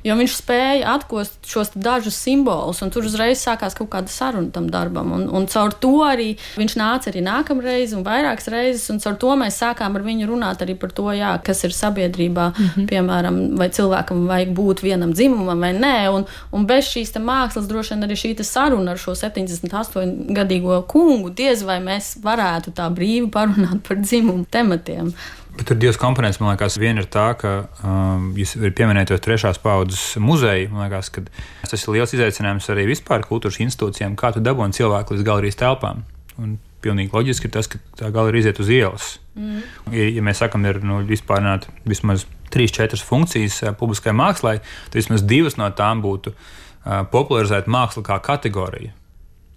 Jo 0.00 0.14
viņš 0.16 0.34
spēja 0.38 0.94
atkost 0.94 1.44
šos 1.44 1.74
dažus 1.76 2.16
simbolus, 2.16 2.78
un 2.80 2.92
tur 2.92 3.04
uzreiz 3.04 3.42
sākās 3.44 3.74
kaut 3.76 3.90
kāda 3.92 4.08
saruna 4.08 4.48
tam 4.54 4.70
darbam. 4.72 5.10
Un, 5.12 5.26
un 5.28 5.44
caur 5.50 5.74
to 5.76 5.92
arī 6.06 6.30
viņš 6.56 6.76
nāca 6.80 7.10
arī 7.10 7.20
nākamreiz, 7.26 7.92
un 7.96 8.06
vairākas 8.06 8.48
reizes, 8.52 8.86
un 8.92 9.00
caur 9.04 9.18
to 9.20 9.34
mēs 9.42 9.58
sākām 9.60 9.98
ar 9.98 10.06
viņu 10.06 10.28
runāt 10.30 10.64
arī 10.64 10.78
par 10.80 10.94
to, 10.96 11.10
jā, 11.12 11.34
kas 11.44 11.60
ir 11.68 11.76
sabiedrībā, 11.76 12.46
mm 12.48 12.70
-hmm. 12.70 12.86
piemēram, 12.88 13.40
vai 13.60 13.68
cilvēkam 13.68 14.24
vajag 14.30 14.54
būt 14.56 14.82
vienam 14.86 15.12
dzimumam 15.12 15.60
vai 15.60 15.72
nē. 15.76 16.08
Un, 16.14 16.24
un 16.52 16.66
bez 16.66 16.88
šīs 16.94 17.12
mākslas 17.20 17.68
droši 17.68 17.94
vien 17.94 18.08
arī 18.08 18.16
šī 18.16 18.42
saruna 18.42 18.92
ar 18.92 18.98
šo 18.98 19.12
78 19.14 20.32
gadīgo 20.32 20.82
kungu 20.86 21.30
diez 21.30 21.62
vai 21.62 21.80
mēs 21.80 22.16
varētu 22.22 22.72
tā 22.72 22.88
brīvi 22.88 23.28
parunāt 23.30 23.84
par 23.88 23.96
dzimumu 23.96 24.46
tematiem. 24.50 25.12
Bet 25.56 25.66
tur 25.66 25.76
ir 25.76 25.82
divas 25.82 25.98
komponentes. 26.00 26.38
Man 26.40 26.54
liekas, 26.54 26.78
viena 26.80 27.02
ir 27.02 27.08
tā, 27.10 27.26
ka 27.40 27.52
um, 27.82 28.30
jūs 28.38 28.54
pieminējat 28.76 29.12
tos 29.12 29.22
trešās 29.24 29.60
paudzes 29.62 30.04
muzeju. 30.22 30.70
Man 30.72 30.86
liekas, 30.86 31.10
ka 31.14 31.24
tas 31.66 31.82
ir 31.82 31.94
liels 31.96 32.14
izaicinājums 32.16 32.70
arī 32.72 32.86
vispār 32.90 33.26
kultūras 33.26 33.60
institūcijām, 33.64 34.16
kā 34.20 34.32
tu 34.34 34.42
dabūni 34.44 34.76
cilvēku 34.76 35.16
līdz 35.16 35.26
galerijas 35.26 35.58
telpām. 35.60 36.04
Un 36.40 36.58
pilnīgi 36.84 37.12
loģiski 37.14 37.48
ir 37.48 37.54
tas, 37.54 37.68
ka 37.70 37.80
tā 37.98 38.10
galerija 38.14 38.46
iziet 38.46 38.60
uz 38.62 38.70
ielas. 38.72 39.10
Mm. 39.34 39.64
Ja, 39.92 40.06
ja 40.16 40.24
mēs 40.24 40.40
sakām, 40.42 40.64
ir 40.68 40.80
nu, 40.86 41.00
vispār 41.08 41.44
vismaz 41.88 42.26
trīs, 42.52 42.72
četras 42.74 43.04
funkcijas 43.06 43.60
uh, 43.64 43.74
publiskai 43.78 44.14
mākslai, 44.16 44.58
tad 44.88 44.98
vismaz 44.98 45.26
divas 45.26 45.58
no 45.60 45.68
tām 45.76 46.02
būtu 46.04 46.32
uh, 46.32 47.02
popularizēt 47.12 47.68
mākslu 47.70 48.04
kā 48.06 48.18
kategoriju. 48.24 48.94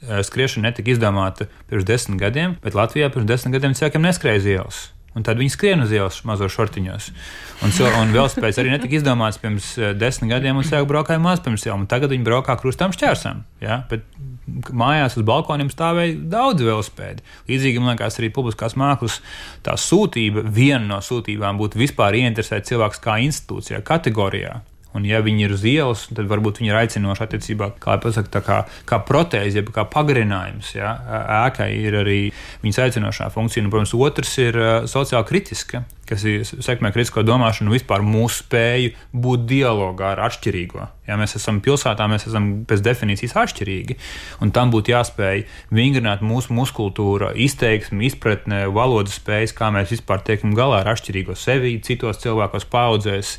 Uh, 0.03 0.19
skriešana 0.25 0.69
netika 0.69 0.93
izdomāta 0.93 1.47
pirms 1.69 1.88
desmit 1.88 2.19
gadiem, 2.21 2.58
bet 2.63 2.77
Latvijā 2.77 3.10
pirms 3.13 3.29
desmit 3.29 3.56
gadiem 3.56 3.77
cilvēkiem 3.77 4.10
neskrēja 4.10 4.43
uz 4.43 4.51
ielas. 4.58 4.84
Un 5.13 5.26
tad 5.26 5.38
viņi 5.38 5.54
skrien 5.54 5.84
uz 5.84 5.91
ielas 5.93 6.19
mazo 6.26 6.47
šortiņos. 6.49 7.10
Un, 7.63 7.73
un 8.02 8.13
velospēds 8.15 8.58
arī 8.62 8.73
netika 8.73 8.97
izdomāts 8.97 9.38
pirms 9.41 9.73
uh, 9.78 9.91
desmit 9.97 10.34
gadiem, 10.34 10.58
un 10.58 10.65
cilvēki 10.65 10.89
braukāja 10.89 11.21
maz 11.21 11.43
pirms 11.45 11.67
jau. 11.67 11.78
Tagad 11.89 12.15
viņi 12.15 12.26
braukā 12.26 12.58
krustām 12.62 12.95
šķērsām. 12.95 13.43
Ja? 13.62 13.84
Bet 13.91 14.08
mājās 14.73 15.17
uz 15.19 15.26
balkoniem 15.28 15.69
stāvēja 15.71 16.17
daudz 16.34 16.65
velospēdu. 16.65 17.23
Līdzīgi 17.49 17.82
man 17.82 17.93
liekas, 17.93 18.19
arī 18.19 18.32
publiskās 18.34 18.78
mākslas 18.80 19.21
tā 19.65 19.78
sūtība, 19.80 20.43
viena 20.43 20.95
no 20.95 20.99
sūtībām 21.04 21.62
būtu 21.62 21.80
vispār 21.82 22.17
ieinteresēt 22.19 22.67
cilvēku 22.71 23.04
kā 23.06 23.21
institūcijā, 23.23 23.84
kategorijā. 23.86 24.60
Un, 24.93 25.08
ja 25.10 25.23
viņi 25.25 25.47
ir 25.47 25.56
uz 25.56 25.63
ielas, 25.65 26.06
tad 26.13 26.27
varbūt 26.29 26.62
viņi 26.62 26.69
ir 26.69 26.79
aicinoši 26.84 27.25
attiecībā, 27.25 27.71
kā 27.82 27.97
pasaka, 28.03 28.41
kā, 28.45 28.60
kā 28.89 28.99
protēze, 29.08 29.58
jeb 29.60 29.71
kā 29.73 29.88
pagarinājums. 29.89 30.75
Ja? 30.77 30.93
Ēkai 31.43 31.71
ir 31.79 31.97
arī 32.03 32.19
viņas 32.65 32.82
aicinošā 32.88 33.32
funkcija. 33.34 33.65
Un, 33.65 33.71
protams, 33.73 33.95
otrs 33.97 34.38
ir 34.43 34.60
sociāli 34.89 35.29
kritiska, 35.32 35.84
kas 36.09 36.25
sekmē 36.65 36.91
kritisko 36.93 37.23
domāšanu 37.25 37.71
un 37.71 37.75
vispār 37.77 38.03
mūsu 38.05 38.43
spēju 38.43 38.93
būt 39.23 39.45
dialogā 39.49 40.13
ar 40.13 40.23
atšķirīgo. 40.27 40.87
Ja 41.07 41.17
mēs 41.19 41.35
esam 41.39 41.59
pilsētā, 41.63 42.07
mēs 42.11 42.27
esam 42.29 42.49
pēc 42.69 42.83
definīcijas 42.85 43.35
atšķirīgi, 43.43 43.97
un 44.43 44.53
tam 44.55 44.71
būtu 44.73 44.93
jāspēj 44.93 45.45
vingrināt 45.75 46.23
mūsu 46.23 46.55
muskultūra, 46.55 47.33
izteiksme, 47.35 48.05
izpratne, 48.07 48.65
valodas 48.73 49.19
spējas, 49.19 49.55
kā 49.57 49.71
mēs 49.75 49.95
vispār 49.95 50.23
tiekam 50.27 50.55
galā 50.57 50.83
ar 50.83 50.93
atšķirīgo 50.95 51.37
sevi, 51.39 51.77
citos 51.83 52.23
cilvēkos, 52.23 52.67
paudzēs. 52.71 53.37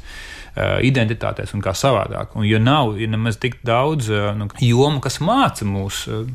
Eh, 0.54 0.84
identitātēs 0.86 1.50
un 1.56 1.62
kā 1.64 1.72
savādāk. 1.74 2.36
Un, 2.38 2.44
ja 2.46 2.60
nav 2.62 2.92
ja 3.00 3.08
nemaz 3.10 3.40
tik 3.42 3.56
daudz 3.66 4.06
eh, 4.06 4.28
nu, 4.38 4.46
jomu, 4.62 5.00
kas 5.02 5.16
māca 5.18 5.66
mūs 5.66 6.04
eh, 6.06 6.28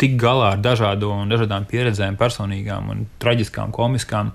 tik 0.00 0.14
galā 0.20 0.54
ar 0.54 0.62
dažādo 0.64 1.10
un 1.12 1.28
dažādām 1.28 1.66
pieredzēm, 1.68 2.16
personīgām 2.16 2.88
un 2.94 3.02
traģiskām, 3.20 3.74
komiskām. 3.76 4.32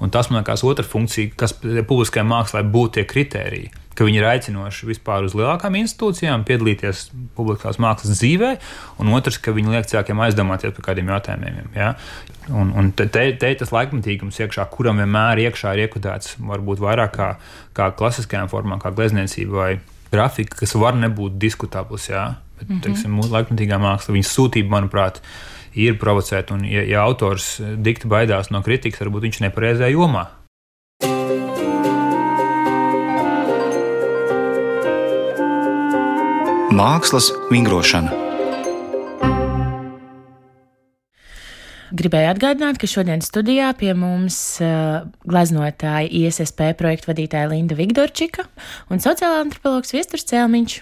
Un 0.00 0.10
tas, 0.10 0.30
man 0.30 0.40
liekas, 0.40 0.64
otra 0.64 0.84
funkcija, 0.86 1.34
kas 1.36 1.52
publiskajai 1.60 2.26
mākslā 2.26 2.64
būtu 2.64 2.98
tie 2.98 3.04
kritēriji 3.08 3.70
ka 4.00 4.06
viņi 4.08 4.16
ir 4.16 4.24
aicinoši 4.30 4.86
vispār 4.88 5.26
uz 5.26 5.34
lielākām 5.36 5.74
institūcijām 5.82 6.46
piedalīties 6.48 7.10
publiskās 7.36 7.76
mākslas 7.82 8.16
dzīvē, 8.16 8.54
un 9.02 9.12
otrs, 9.12 9.36
ka 9.44 9.52
viņi 9.52 9.74
liek 9.74 9.88
cilvēkiem 9.90 10.22
aizdomāties 10.24 10.72
par 10.76 10.86
kādiem 10.86 11.10
jautājumiem. 11.12 11.68
Ja? 11.76 11.90
Un, 12.48 12.72
un 12.80 12.88
te, 12.96 13.04
te, 13.12 13.26
te 13.36 13.52
tas 13.60 13.74
laikmatīgums 13.76 14.40
iekšā, 14.40 14.64
kuram 14.72 15.02
vienmēr 15.02 15.42
iekšā 15.44 15.74
ir 15.76 15.84
iekudēts, 15.84 16.38
varbūt 16.48 16.80
vairāk 16.80 17.12
kā, 17.18 17.28
kā 17.76 17.90
klasiskajām 17.98 18.48
formām, 18.48 18.80
kā 18.80 18.94
glezniecība 18.96 19.58
vai 19.58 19.70
grafika, 20.10 20.62
kas 20.62 20.72
var 20.80 20.96
nebūt 20.96 21.36
diskutabls. 21.42 22.08
Ja? 22.08 22.38
Bet, 22.56 22.68
mm 22.68 22.76
-hmm. 22.76 22.82
teiksim, 22.88 23.20
laikmatīgā 23.20 23.76
māksla, 23.84 24.16
viņas 24.16 24.32
sūtība, 24.38 24.80
manuprāt, 24.80 25.20
ir 25.20 25.59
provocēta. 26.00 26.56
Un, 26.56 26.66
ja, 26.68 26.82
ja 26.86 27.06
autors 27.06 27.58
dikti 27.60 28.10
baidās 28.10 28.50
no 28.50 28.62
kritikas, 28.66 29.02
varbūt 29.04 29.28
viņš 29.28 29.42
nepareizajā 29.46 29.94
jomā 29.94 30.28
Mākslas 36.80 37.32
vingrošana. 37.50 38.29
Gribēju 42.00 42.30
atgādināt, 42.32 42.78
ka 42.80 42.88
šodien 42.88 43.20
studijā 43.20 43.68
pie 43.76 43.90
mums 43.98 44.36
uh, 44.64 45.02
gleznotāja 45.28 46.08
ISSP 46.08 46.70
projektu 46.78 47.10
vadītāja 47.10 47.50
Linda 47.50 47.76
Vigdorčika 47.76 48.46
un 48.88 49.02
sociālā 49.04 49.42
antropologs 49.42 49.92
Viesturs 49.92 50.24
Cēlmiņš. 50.30 50.76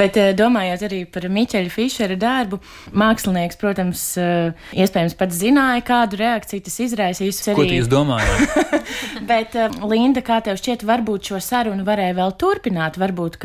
Bet 0.00 0.16
uh, 0.16 0.30
domājot 0.38 0.86
arī 0.88 1.02
par 1.12 1.26
Miķeļa 1.32 1.72
Fišera 1.74 2.16
darbu, 2.20 2.60
mākslinieks, 2.96 3.58
protams, 3.60 4.04
uh, 4.16 4.70
iespējams 4.72 5.16
pats 5.18 5.40
zināja, 5.42 5.82
kādu 5.84 6.22
reakciju 6.22 6.64
tas 6.64 6.78
izraisīs. 6.86 7.42
Arī... 7.52 7.56
Ko 7.58 7.66
jūs 7.76 7.90
domājat? 7.92 8.86
Bet, 9.30 9.58
uh, 9.60 9.76
Linda, 9.90 10.22
kā 10.24 10.38
tev 10.46 10.56
šķiet, 10.62 10.86
varbūt 10.88 11.32
šo 11.32 11.42
sarunu 11.44 11.84
varēja 11.84 12.16
vēl 12.16 12.32
turpināt, 12.40 12.96
varbūt, 13.02 13.36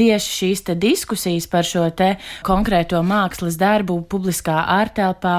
tieši 0.00 0.32
šīs 0.38 0.64
diskusijas 0.80 1.50
par 1.50 1.68
šo 1.68 1.84
te 1.92 2.14
konkrēto 2.46 3.04
mākslas 3.04 3.60
darbu 3.60 4.00
publiskā 4.08 4.62
ārtelpā 4.78 5.36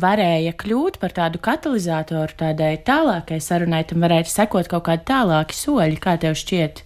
varēja 0.00 0.54
kļūt 0.58 0.98
par 1.02 1.14
tādu 1.16 1.40
katalizatoru 1.42 2.36
tādai 2.38 2.76
tālākai 2.84 3.40
sarunai, 3.42 3.84
tam 3.88 4.04
varētu 4.04 4.32
sekot 4.32 4.70
kaut 4.70 4.86
kādi 4.88 5.06
tālāki 5.08 5.56
soļi, 5.58 5.98
kā 6.02 6.16
tev 6.20 6.38
šķiet? 6.38 6.82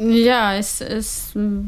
Jā, 0.00 0.42
es, 0.56 0.78
es 0.80 1.08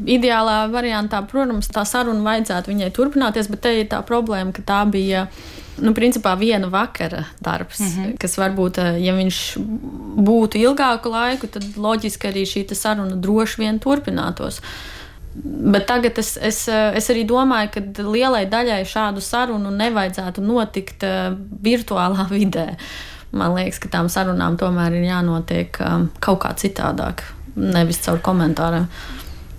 ideālā 0.09 0.63
variantā, 0.73 1.19
protams, 1.29 1.67
tā 1.69 1.83
saruna 1.85 2.23
vajadzētu 2.25 2.71
viņai 2.71 2.93
turpināties, 2.95 3.49
bet 3.51 3.61
te 3.65 3.75
ir 3.81 3.91
tā 3.91 3.99
problēma, 4.05 4.55
ka 4.55 4.65
tā 4.65 4.85
bija. 4.89 5.27
Nu, 5.73 5.89
principā 5.97 6.35
viena 6.37 6.67
vakara 6.69 7.23
darbs, 7.41 7.79
mm 7.79 7.87
-hmm. 7.89 8.17
kas 8.21 8.37
varbūt, 8.37 8.77
ja 9.01 9.13
viņš 9.17 9.37
būtu 10.21 10.59
ilgāku 10.61 11.09
laiku, 11.09 11.47
tad 11.47 11.63
loģiski 11.75 12.29
arī 12.29 12.43
šī 12.45 12.75
saruna 12.77 13.15
droši 13.15 13.61
vien 13.61 13.79
turpinātos. 13.79 14.59
Uh, 14.61 15.02
Bet 15.33 15.87
tagad 15.89 16.19
es, 16.21 16.35
es, 16.37 16.59
es 16.69 17.09
arī 17.09 17.23
domāju, 17.25 17.71
ka 17.73 18.05
lielai 18.05 18.43
daļai 18.51 18.83
šādu 18.85 19.23
sarunu 19.23 19.71
nevajadzētu 19.73 20.43
notikt 20.45 21.05
uh, 21.07 21.33
virtuālā 21.65 22.27
vidē. 22.35 22.73
Man 23.33 23.55
liekas, 23.57 23.81
ka 23.81 23.89
tām 23.95 24.11
sarunām 24.13 24.59
tomēr 24.61 24.93
ir 24.99 25.07
jānotiek 25.07 25.79
um, 25.81 26.07
kaut 26.21 26.43
kā 26.43 26.53
citādāk, 26.59 27.25
nevis 27.57 28.03
caur 28.05 28.21
komentāriem. 28.21 28.85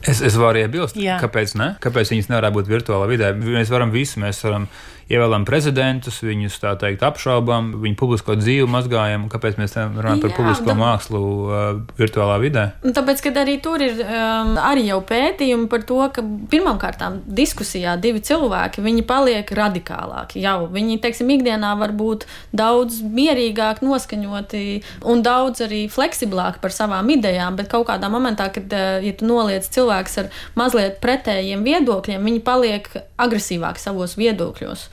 Es, 0.04 0.20
es 0.20 0.36
varu 0.36 0.60
iebilst, 0.60 0.98
Jā. 1.00 1.16
kāpēc 1.22 1.56
ne? 1.56 1.72
Kāpēc 1.82 2.12
viņas 2.12 2.28
nevar 2.30 2.52
būt 2.54 2.68
virtuālā 2.68 3.08
vidē? 3.08 3.32
Mēs 3.34 3.72
varam 3.72 3.90
visu, 3.94 4.20
mēs 4.22 4.42
varam 4.44 4.68
ievēlam 5.12 5.44
prezidentus, 5.48 6.20
viņus 6.24 6.56
tā 6.62 6.74
teikt 6.80 7.04
apšaubām, 7.04 7.74
viņu 7.82 7.98
publisko 8.00 8.36
dzīvi 8.38 8.66
mazgājam. 8.70 9.26
Kāpēc 9.32 9.58
mēs 9.60 9.76
runājam 9.76 10.22
par 10.22 10.32
Jā, 10.32 10.36
publisko 10.38 10.70
da... 10.70 10.76
mākslu 10.78 11.20
uh, 11.20 11.62
virtuālā 11.98 12.38
vidē? 12.42 12.64
Tāpēc, 12.84 13.22
ka 13.24 13.34
arī 13.42 13.58
tur 13.64 13.82
ir 13.84 14.00
um, 14.04 14.54
arī 14.60 14.86
jau 14.88 15.00
pētījumi 15.04 15.68
par 15.72 15.84
to, 15.88 16.00
ka 16.14 16.24
pirmkārt 16.52 17.02
diskusijā 17.26 17.96
divi 18.00 18.22
cilvēki 18.24 18.84
paliek 19.04 19.50
radikālāki. 19.58 20.40
Jau 20.44 20.68
viņi, 20.72 20.98
teiksim, 21.02 21.32
ikdienā 21.34 21.74
var 21.80 21.92
būt 21.96 22.24
daudz 22.56 23.02
mierīgāk 23.04 23.82
noskaņoti 23.84 24.64
un 25.10 25.24
daudz 25.26 25.64
arī 25.66 25.84
fleksiblāki 25.92 26.62
par 26.62 26.72
savām 26.72 27.10
idejām, 27.12 27.58
bet 27.58 27.68
kaut 27.72 27.88
kādā 27.90 28.08
momentā, 28.12 28.48
kad 28.54 28.72
uh, 28.72 29.04
ja 29.04 29.12
tu 29.12 29.28
noliec 29.28 29.68
cilvēks 29.68 30.18
ar 30.22 30.32
mazliet 30.58 31.00
pretējiem 31.04 31.64
viedokļiem, 31.66 32.24
viņi 32.24 32.44
paliek 32.46 32.88
agresīvāki 33.20 33.82
savos 33.82 34.16
viedokļos. 34.20 34.88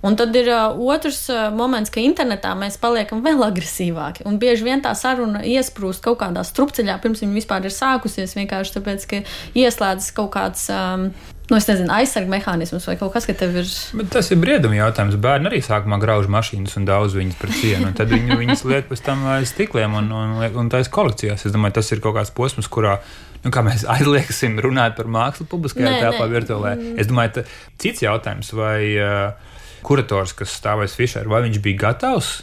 Un 0.00 0.16
tad 0.16 0.32
ir 0.36 0.48
uh, 0.48 0.78
otrs 0.88 1.26
uh, 1.28 1.50
moments, 1.52 1.92
ka 1.92 2.00
internetā 2.00 2.54
mēs 2.56 2.78
paliekam 2.80 3.20
vēl 3.24 3.42
agresīvāki. 3.44 4.24
Un 4.28 4.38
bieži 4.40 4.64
vien 4.64 4.80
tā 4.80 4.94
saruna 4.96 5.42
iesprūst 5.44 6.00
kaut 6.04 6.22
kādā 6.22 6.44
strupceļā, 6.46 6.96
pirms 7.02 7.20
viņa 7.20 7.36
vispār 7.36 7.68
ir 7.68 7.74
sākusies. 7.74 8.32
Vienkārši 8.38 8.78
tāpēc, 8.78 9.04
ka 9.10 9.20
ieslēdzas 9.60 10.16
kaut 10.16 10.32
kāds. 10.38 10.70
Um, 10.72 11.10
Nu, 11.50 11.56
es 11.58 11.64
nezinu, 11.66 11.90
aizsardzības 11.90 12.30
mehānisms 12.30 12.84
vai 12.86 12.92
kaut 12.94 13.10
kas, 13.10 13.24
kas 13.26 13.38
tev 13.40 13.56
ir. 13.58 13.70
Bet 13.98 14.12
tas 14.14 14.28
ir 14.30 14.38
brieduma 14.38 14.76
jautājums. 14.76 15.16
Bērni 15.18 15.50
arī 15.50 15.58
sākumā 15.66 15.96
grauž 15.98 16.28
mašīnas 16.30 16.76
un 16.78 16.86
daudz 16.86 17.16
viņas 17.18 17.40
par 17.40 17.50
cienu. 17.58 17.88
Tad 17.98 18.12
viņi 18.14 18.36
viņas 18.38 18.62
liek 18.70 18.86
pēc 18.86 19.02
tam 19.02 19.24
aiz 19.32 19.50
stikliem 19.50 19.96
un, 19.98 20.12
un, 20.14 20.36
un, 20.38 20.58
un 20.62 20.70
taisa 20.70 20.92
kolekcijās. 20.94 21.48
Es 21.48 21.56
domāju, 21.56 21.80
tas 21.80 21.90
ir 21.90 22.04
kaut 22.04 22.14
kāds 22.20 22.30
posms, 22.36 22.70
kurā 22.70 23.00
nu, 23.44 23.54
mēs 23.66 23.86
aizlieksim 23.96 24.60
runāt 24.62 24.98
par 24.98 25.08
mākslu 25.10 25.48
publiskajā 25.50 25.96
telpā, 26.02 26.28
virtuālā. 26.32 26.76
Es 27.00 27.10
domāju, 27.10 27.40
ka 27.40 27.46
cits 27.80 28.04
jautājums, 28.04 28.52
vai 28.56 28.78
uh, 29.00 29.56
kurators, 29.86 30.36
kas 30.36 30.54
stāvēs 30.60 30.96
Fišerā, 30.98 31.30
vai 31.30 31.44
viņš 31.48 31.60
bija 31.64 31.86
gatavs 31.88 32.38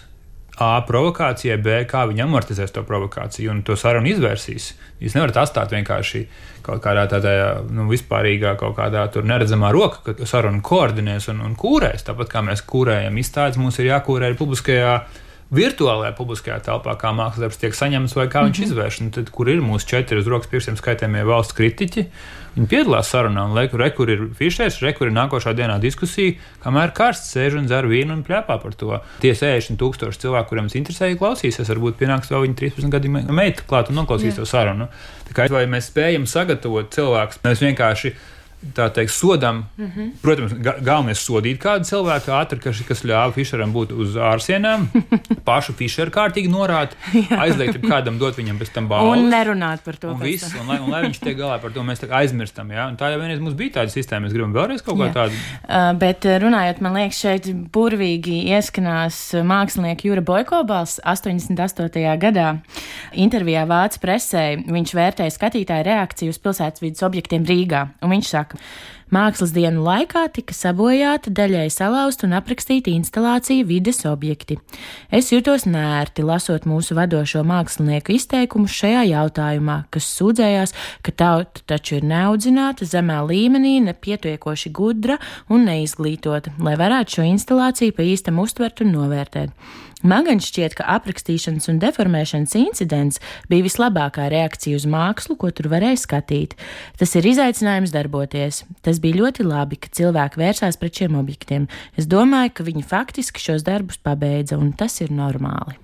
A 0.57 0.79
provokācijai, 0.81 1.59
B 1.61 1.73
kā 1.85 2.07
viņi 2.09 2.23
amortizēs 2.23 2.71
to 2.73 2.81
provokāciju 2.85 3.51
un 3.51 3.59
to 3.61 3.75
sarunu 3.77 4.09
izvērsīs. 4.09 4.71
Jūs 4.97 5.13
nevarat 5.13 5.37
atstāt 5.43 5.75
vienkārši 5.75 6.23
kaut 6.65 6.81
kādā 6.81 7.03
tādā 7.11 7.33
nu, 7.69 7.85
vispārīgā, 7.91 8.55
kaut 8.57 8.73
kādā 8.79 9.03
tur 9.13 9.27
neredzamā 9.29 9.69
roka, 9.75 10.15
ka 10.17 10.25
sarunu 10.25 10.63
koordinēs 10.65 11.29
un, 11.29 11.43
un 11.45 11.53
kūrēs. 11.53 12.07
Tāpat 12.09 12.33
kā 12.33 12.41
mēs 12.47 12.65
kūrējam 12.65 13.21
izstādes, 13.21 13.61
mums 13.61 13.77
ir 13.77 13.91
jākūrē 13.91 14.31
arī 14.31 14.39
publiskajā 14.39 14.95
virtuālajā 15.53 16.11
publiskajā 16.17 16.57
telpā, 16.65 16.97
kā 16.99 17.13
mākslas 17.15 17.45
darbs 17.45 17.59
tiek 17.61 17.75
saņemts 17.75 18.15
vai 18.17 18.27
kā 18.27 18.41
mm 18.41 18.47
-hmm. 18.47 18.51
viņš 18.51 18.63
izvērš. 18.65 18.99
Un 19.01 19.11
tad, 19.11 19.29
kur 19.31 19.49
ir 19.49 19.61
mūsu 19.61 19.87
četri 19.87 20.17
uz 20.19 20.27
rokas 20.27 20.49
pirkstiem 20.51 20.75
skaitāmie 20.75 21.23
valsts 21.23 21.53
kritiķi, 21.55 22.05
viņi 22.55 22.67
piedalās 22.67 23.09
sarunā, 23.09 23.45
un 23.47 23.55
re, 23.57 23.69
re, 23.73 23.89
kur 23.91 24.09
ir 24.09 24.27
fišers, 24.35 24.81
re, 24.81 24.93
kur 24.93 25.07
ir 25.07 25.13
nākošā 25.13 25.53
dienā 25.53 25.79
diskusija, 25.79 26.33
kamēr 26.63 26.91
karsts 26.93 27.35
sēž 27.35 27.57
un 27.57 27.65
dzer 27.65 27.87
vīnu 27.87 28.13
un 28.13 28.23
plēpā 28.23 28.61
par 28.61 28.73
to. 28.73 28.99
Tie 29.21 29.33
60 29.33 29.77
tūkstoši 29.77 30.19
cilvēku, 30.19 30.49
kuriem 30.49 30.67
tas 30.67 30.75
interesē, 30.75 31.15
klausīsies, 31.15 31.69
varbūt 31.69 31.99
pienāks 32.01 32.31
vēl 32.31 32.41
viņa 32.47 32.55
13 32.55 32.89
gadu 32.89 33.09
meita 33.09 33.63
klāt 33.67 33.89
un 33.89 33.95
noklausīs 33.95 34.33
Jā. 34.33 34.39
to 34.41 34.45
sarunu. 34.45 34.87
Tā 35.29 35.33
kā 35.33 35.51
vai 35.53 35.65
mēs 35.65 35.91
spējam 35.91 36.25
sagatavot 36.25 36.91
cilvēkus, 36.91 37.39
mēs 37.43 37.61
vienkārši 37.61 38.15
tā 38.75 38.87
teikt, 38.93 39.11
sodam. 39.13 39.65
Mm 39.77 39.91
-hmm. 39.95 40.11
Protams, 40.21 40.53
ga 40.53 40.75
galvenais 40.81 41.19
sodīt 41.21 41.59
kādu 41.61 41.85
cilvēku 41.85 42.31
ātri, 42.33 42.59
kas, 42.59 42.81
kas 42.87 43.03
ļāva 43.03 43.33
Fischeram 43.33 43.73
būt 43.73 43.91
uz 43.93 44.15
ārsienām, 44.15 44.87
pašu 45.49 45.73
Fischeru 45.73 46.11
kārtīgi 46.11 46.49
norādīt, 46.49 46.95
aizliegt 47.37 47.81
kādam 47.81 48.17
dot 48.17 48.37
viņam 48.37 48.57
pēc 48.59 48.73
tam 48.73 48.87
balvu. 48.87 49.11
Un 49.11 49.29
nerunāt 49.29 49.83
par 49.85 49.95
to. 49.95 50.09
Un, 50.09 50.19
viss, 50.19 50.53
un, 50.61 50.67
lai, 50.67 50.79
un 50.79 50.89
lai 50.89 51.03
viņš 51.05 51.19
tiek 51.19 51.37
galā 51.37 51.61
par 51.61 51.71
to, 51.71 51.83
mēs 51.83 52.03
aizmirstam. 52.09 52.71
Ja? 52.71 52.87
Un 52.87 52.97
tā 52.97 53.11
jau 53.11 53.19
vienreiz 53.19 53.39
mums 53.39 53.53
bija 53.53 53.69
tāda 53.79 53.93
sistēma, 53.93 54.25
mēs 54.25 54.33
gribam 54.33 54.53
vēlreiz 54.53 54.81
kaut 54.81 54.97
kā 54.97 55.11
tādu. 55.13 55.33
Uh, 55.67 55.93
bet 55.99 56.25
runājot, 56.25 56.81
man 56.81 56.93
liekas, 56.93 57.19
šeit 57.19 57.49
burvīgi 57.73 58.47
ieskanās 58.55 59.35
mākslinieka 59.43 60.07
Jūra 60.07 60.21
Boikobals 60.21 60.99
88. 61.03 62.17
gadā. 62.17 62.57
Intervijā 63.13 63.65
Vācu 63.67 63.99
presē 63.99 64.57
viņš 64.65 64.93
vērtēja 64.97 65.33
skatītāju 65.33 65.83
reakciju 65.87 66.33
uz 66.33 66.39
pilsētas 66.41 66.83
vidas 66.83 67.03
objektiem 67.03 67.45
Rīgā. 67.47 67.83
Un 68.01 68.13
viņš 68.15 68.27
saka, 68.31 68.46
saka, 68.47 68.57
Mākslas 69.13 69.53
dienu 69.55 69.85
laikā 69.85 70.25
tika 70.35 70.51
sabojāta, 70.51 71.31
daļai 71.31 71.69
salauzta 71.71 72.25
un 72.27 72.35
aprakstīta 72.35 72.91
instalācija 72.91 73.63
vides 73.67 74.01
objekti. 74.09 74.57
Es 75.07 75.31
jutos 75.31 75.63
nērti, 75.63 76.25
lasot 76.27 76.67
mūsu 76.67 76.97
vadošo 76.97 77.45
mākslinieku 77.47 78.17
izteikumus 78.17 78.75
šajā 78.75 79.05
jautājumā, 79.13 79.77
kas 79.95 80.11
sūdzējās, 80.17 80.75
ka 81.07 81.15
tauta 81.15 81.63
taču 81.71 82.01
ir 82.01 82.07
neaudzināta, 82.11 82.83
zemā 82.83 83.21
līmenī, 83.29 83.77
nepietiekoši 83.87 84.75
gudra 84.75 85.21
un 85.47 85.63
neizglītota, 85.69 86.57
lai 86.59 86.75
varētu 86.79 87.19
šo 87.21 87.27
instalāciju 87.31 87.95
pa 87.95 88.11
īstam 88.11 88.43
uztvert 88.43 88.83
un 88.83 88.91
novērtēt. 88.97 89.55
Man 90.05 90.27
gan 90.27 90.37
šķiet, 90.37 90.75
ka 90.77 90.85
aprakstīšanas 90.93 91.71
un 91.71 91.79
deformēšanas 91.81 92.53
incidents 92.59 93.17
bija 93.49 93.65
vislabākā 93.65 94.27
reakcija 94.29 94.77
uz 94.77 94.85
mākslu, 94.85 95.33
ko 95.41 95.49
tur 95.49 95.71
varēja 95.71 95.97
skatīt. 95.97 96.53
Tas 96.99 97.15
ir 97.17 97.25
izaicinājums 97.25 97.95
darboties. 97.95 98.61
Tas 98.85 98.96
bija 99.03 99.21
ļoti 99.21 99.47
labi, 99.47 99.79
ka 99.81 99.91
cilvēki 99.99 100.41
vērsās 100.41 100.79
pret 100.81 101.01
šiem 101.01 101.17
objektiem. 101.19 101.67
Es 101.97 102.09
domāju, 102.09 102.53
ka 102.57 102.67
viņi 102.67 102.85
faktiski 102.87 103.41
šos 103.41 103.65
darbus 103.67 104.01
pabeidza, 104.03 104.59
un 104.59 104.73
tas 104.77 104.99
ir 105.03 105.13
normāli. 105.13 105.77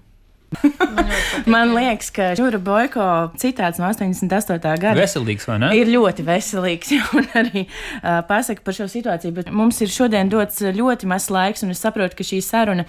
Man 1.53 1.73
liekas, 1.75 2.09
ka 2.13 2.29
Žura 2.37 2.59
Boiko 2.63 3.05
citāts 3.41 3.79
no 3.81 3.89
88. 3.89 4.59
gada 4.81 4.95
Veselīgs, 4.97 5.47
vai 5.49 5.59
ne? 5.61 5.71
ir 5.77 5.91
ļoti 5.91 6.25
veselīgs. 6.27 6.93
Un 7.17 7.27
arī 7.39 7.65
uh, 7.65 8.21
pasaka 8.27 8.63
par 8.65 8.77
šo 8.77 8.87
situāciju. 8.91 9.35
Bet 9.39 9.51
mums 9.53 9.81
ir 9.83 9.91
šodien 9.93 10.31
dots 10.31 10.61
ļoti 10.63 11.09
maz 11.09 11.29
laiks, 11.33 11.65
un 11.65 11.73
es 11.73 11.81
saprotu, 11.83 12.17
ka 12.19 12.27
šī 12.27 12.41
saruna 12.45 12.85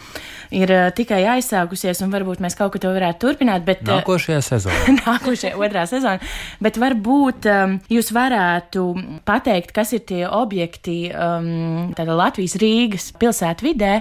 ir 0.54 0.72
uh, 0.74 0.88
tikai 0.94 1.22
aizsākusies, 1.36 2.02
un 2.04 2.14
varbūt 2.14 2.42
mēs 2.44 2.58
kaut 2.58 2.74
ko 2.74 2.82
to 2.82 2.92
varētu 2.94 3.22
turpināt. 3.26 3.66
Bet, 3.66 3.84
uh, 3.86 3.98
Nākošajā 3.98 4.40
sezonā. 4.44 4.96
nākošajā 5.02 5.54
otrā 5.58 5.86
sezona. 5.90 6.32
Bet 6.64 6.78
varbūt 6.80 7.50
um, 7.50 7.78
jūs 7.92 8.12
varētu 8.14 8.86
pateikt, 9.28 9.74
kas 9.76 9.94
ir 9.96 10.04
tie 10.08 10.22
objekti 10.28 10.98
um, 11.10 11.92
Latvijas 11.94 12.56
Rīgas 12.60 13.10
pilsētvidē, 13.20 13.98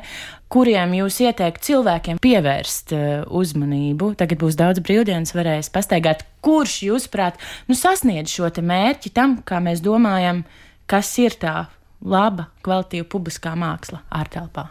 kuriem 0.53 0.93
jūs 0.99 1.17
ieteiktu 1.25 1.71
cilvēkiem 1.71 2.19
pievērst 2.21 2.93
uh, 2.93 3.05
uzmanību. 3.33 4.13
Tagad 4.19 4.41
būs 4.43 4.57
daudz 4.59 4.83
brīvdienas, 4.85 5.33
varēs 5.35 5.71
pastaigāt, 5.73 6.25
kurš, 6.45 6.81
jūsuprāt, 6.89 7.41
nu, 7.69 7.77
sasniedz 7.77 8.33
šo 8.33 8.51
mērķi 8.61 9.13
tam, 9.15 9.39
kā 9.47 9.61
mēs 9.63 9.81
domājam, 9.85 10.43
kas 10.89 11.09
ir 11.23 11.39
tā 11.41 11.67
laba, 12.03 12.49
kvalitīva 12.65 13.07
publiskā 13.09 13.55
māksla 13.57 14.03
ārtelpā, 14.13 14.67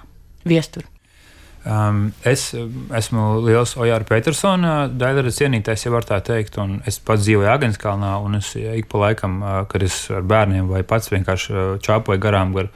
viestur. 0.47 0.87
Um, 1.63 2.09
es 2.27 2.49
esmu 2.99 3.37
liels 3.47 3.77
Ojāra 3.79 4.03
Petersona 4.07 4.89
daļradas 4.91 5.37
cienītājs, 5.39 5.85
ja 5.87 5.93
var 5.95 6.07
tā 6.07 6.19
teikt, 6.27 6.59
un 6.59 6.81
es 6.91 6.99
pats 6.99 7.23
dzīvoju 7.23 7.51
Agenskalnā, 7.53 8.17
un 8.19 8.41
es 8.41 8.51
ik 8.59 8.89
pa 8.91 9.05
laikam, 9.05 9.37
uh, 9.43 9.61
kad 9.71 9.85
es 9.87 10.05
ar 10.11 10.27
bērniem 10.27 10.67
vai 10.71 10.83
pats 10.83 11.13
vienkārši 11.13 11.79
čāpoju 11.87 12.23
garām 12.23 12.55
gar 12.57 12.71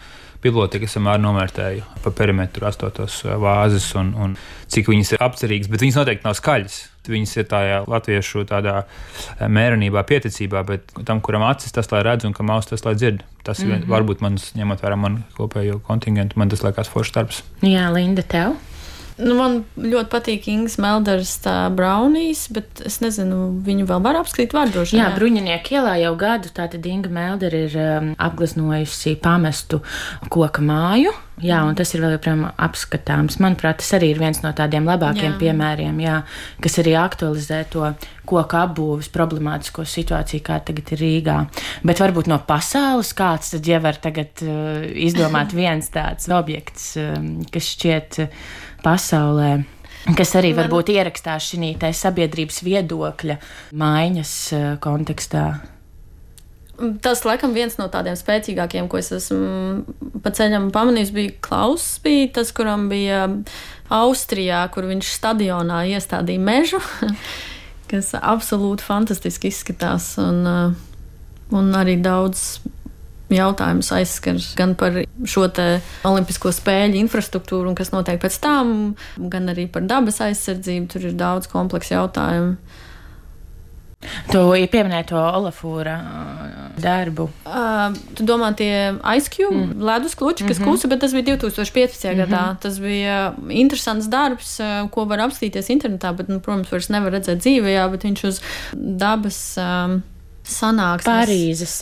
bibliotēku, 0.47 0.89
es 0.89 0.97
vienmēr 0.99 1.23
novērtēju 1.23 1.87
pa 2.05 2.13
perimetru 2.17 2.67
astotos 2.69 3.21
uh, 3.27 3.37
vāzes 3.43 3.89
un, 3.99 4.13
un 4.17 4.37
cik 4.73 4.91
viņas 4.93 5.17
ir 5.17 5.25
apcerīgas, 5.27 5.71
bet 5.73 5.85
viņas 5.85 5.99
noteikti 6.01 6.27
nav 6.29 6.37
skaļas. 6.39 6.79
Viņas 7.07 7.37
ir 7.37 7.45
tādā 7.47 7.83
latviešu 7.87 8.43
tādā 8.51 8.81
mērenībā, 9.39 10.03
pieticībā, 10.09 10.65
bet 10.67 10.91
tam, 11.07 11.21
kuram 11.23 11.45
acis 11.47 11.75
tas, 11.75 11.87
lai 11.93 12.03
redz, 12.03 12.27
un 12.27 12.35
kam 12.35 12.51
auss 12.51 12.67
tas, 12.73 12.83
lai 12.83 12.97
dzird. 12.99 13.23
Tas 13.47 13.61
mm 13.63 13.71
-hmm. 13.71 13.91
varbūt 13.93 14.25
man, 14.27 14.41
ņemot 14.59 14.83
vērā 14.83 14.97
manu 14.99 15.23
kopējo 15.37 15.79
kontingentu, 15.87 16.39
man 16.39 16.51
tas 16.51 16.65
liekas 16.67 16.91
foršs 16.91 17.15
darbs. 17.15 17.45
Jā, 17.63 17.93
Linda, 17.95 18.23
tev? 18.23 18.57
Nu, 19.17 19.33
man 19.39 19.63
ļoti 19.81 20.11
patīk 20.13 20.47
Ingas 20.53 20.77
Melders 20.83 21.39
braunīs, 21.73 22.47
bet 22.53 22.83
es 22.85 22.99
nezinu, 23.01 23.49
viņu 23.65 23.87
vēl 23.89 24.03
var 24.05 24.19
apskatīt 24.21 24.53
vārdošanā. 24.53 25.01
Jā, 25.01 25.13
Bruņinieku 25.17 25.79
ielā 25.79 25.95
jau 26.03 26.13
gadu 26.21 26.53
tātad 26.53 26.85
Inga 26.85 27.13
Melder 27.13 27.57
ir 27.57 27.77
um, 27.81 28.11
apgleznojusi 28.21 29.15
pamestu 29.25 29.81
koka 30.29 30.65
māju. 30.65 31.15
Jā, 31.41 31.63
un 31.69 31.77
tas 31.77 31.91
ir 31.93 32.01
vēl 32.01 32.15
joprojām 32.15 32.45
apskatāms. 32.65 33.39
Manuprāt, 33.45 33.81
tas 33.83 33.91
arī 33.97 34.13
ir 34.13 34.21
viens 34.21 34.39
no 34.45 34.53
tādiem 34.57 34.87
labākiem 34.89 35.35
jā. 35.35 35.39
piemēriem, 35.41 35.99
jā, 36.01 36.21
kas 36.65 36.79
arī 36.81 36.95
aktualizē 37.01 37.63
to 37.73 37.91
koku 38.29 38.57
apbūves 38.61 39.11
problemātisko 39.13 39.85
situāciju, 39.89 40.45
kā 40.45 40.61
tagad 40.65 40.93
ir 40.93 41.05
Rīgā. 41.05 41.41
Bet 41.89 42.01
varbūt 42.05 42.29
no 42.33 42.41
pasaules 42.49 43.13
kāds 43.17 43.53
tad 43.57 43.69
jau 43.69 43.81
var 43.85 44.01
tagad 44.01 44.45
uh, 44.45 44.85
izdomāt 45.09 45.57
viens 45.61 45.93
tāds 45.93 46.29
objekts, 46.33 46.95
um, 47.01 47.37
kas 47.53 47.73
šķiet. 47.77 48.25
Uh, 48.25 48.65
pasaulē. 48.87 49.55
Kas 50.14 50.37
arī 50.38 50.53
var 50.55 50.68
būt 50.70 50.92
ierakstās 50.94 51.49
šī 51.51 51.72
sabiedrības 51.99 52.61
viedokļa 52.62 53.40
maiņas 53.75 54.35
eh, 54.55 54.68
kontekstā. 54.83 55.46
Tas, 57.03 57.22
laikam, 57.25 57.55
viens 57.57 57.79
no 57.81 57.87
tādiem 57.88 58.14
spēcīgākiem, 58.18 58.87
ko 58.92 59.01
es 59.01 59.09
esmu 59.16 60.20
pa 60.22 60.31
ceļam 60.37 60.68
pamanījis, 60.75 61.12
bija 61.16 61.33
Klauss, 61.42 61.96
bija 62.05 62.29
tas, 62.37 62.53
kuram 62.55 62.90
bija 62.92 63.25
Austrijā, 63.96 64.61
kur 64.75 64.85
viņš 64.90 65.14
stadionā 65.16 65.87
iestādīja 65.96 66.42
mežu, 66.44 66.83
kas 67.90 68.12
absolūti 68.20 68.85
fantastiski 68.87 69.51
izskatās. 69.51 70.12
Un, 70.22 70.42
eh, 70.53 71.57
un 71.57 71.75
arī 71.81 71.96
daudz 72.05 72.61
jautājums 73.33 73.91
aizskars 73.97 74.53
gan 74.59 74.75
par 74.79 75.01
šo 75.27 75.47
olimpisko 76.07 76.53
spēļu 76.55 77.01
infrastruktūru 77.03 77.73
un 77.73 77.79
kas 77.79 77.93
notiek 77.95 78.21
pēc 78.23 78.41
tam, 78.43 78.95
gan 79.19 79.51
arī 79.53 79.67
par 79.71 79.87
dabas 79.89 80.21
aizsardzību. 80.25 80.91
Tur 80.93 81.09
ir 81.11 81.17
daudz 81.19 81.51
kompleksu 81.51 81.97
jautājumu. 81.97 82.57
Tu 84.31 84.41
pieminēji 84.71 85.09
to 85.09 85.19
Olafūra 85.19 85.95
darbu. 86.79 87.25
Uh, 87.49 87.97
tu 88.15 88.27
domā, 88.29 88.53
tie 88.55 88.93
aizkļuvi, 89.01 89.62
mm. 89.65 89.85
ledus 89.89 90.15
kluči, 90.19 90.45
kas 90.47 90.61
mm 90.61 90.65
-hmm. 90.65 90.77
kusa, 90.77 90.89
bet 90.93 91.01
tas 91.01 91.15
bija 91.17 91.25
2015. 91.37 92.05
Mm 92.05 92.12
-hmm. 92.12 92.21
gadā. 92.23 92.57
Tas 92.61 92.79
bija 92.79 93.35
interesants 93.49 94.07
darbs, 94.07 94.59
ko 94.91 95.05
var 95.05 95.19
apstīties 95.19 95.73
internetā, 95.73 96.12
bet, 96.17 96.29
nu, 96.29 96.41
protams, 96.41 96.73
vairs 96.73 96.89
nevar 96.89 97.12
redzēt 97.12 97.41
dzīvē, 97.43 97.91
bet 97.91 98.05
viņš 98.05 98.29
uz 98.29 98.41
dabas. 98.73 99.57
Um, 99.57 100.03
sanāksmes. 100.51 101.09
Parīzes 101.09 101.75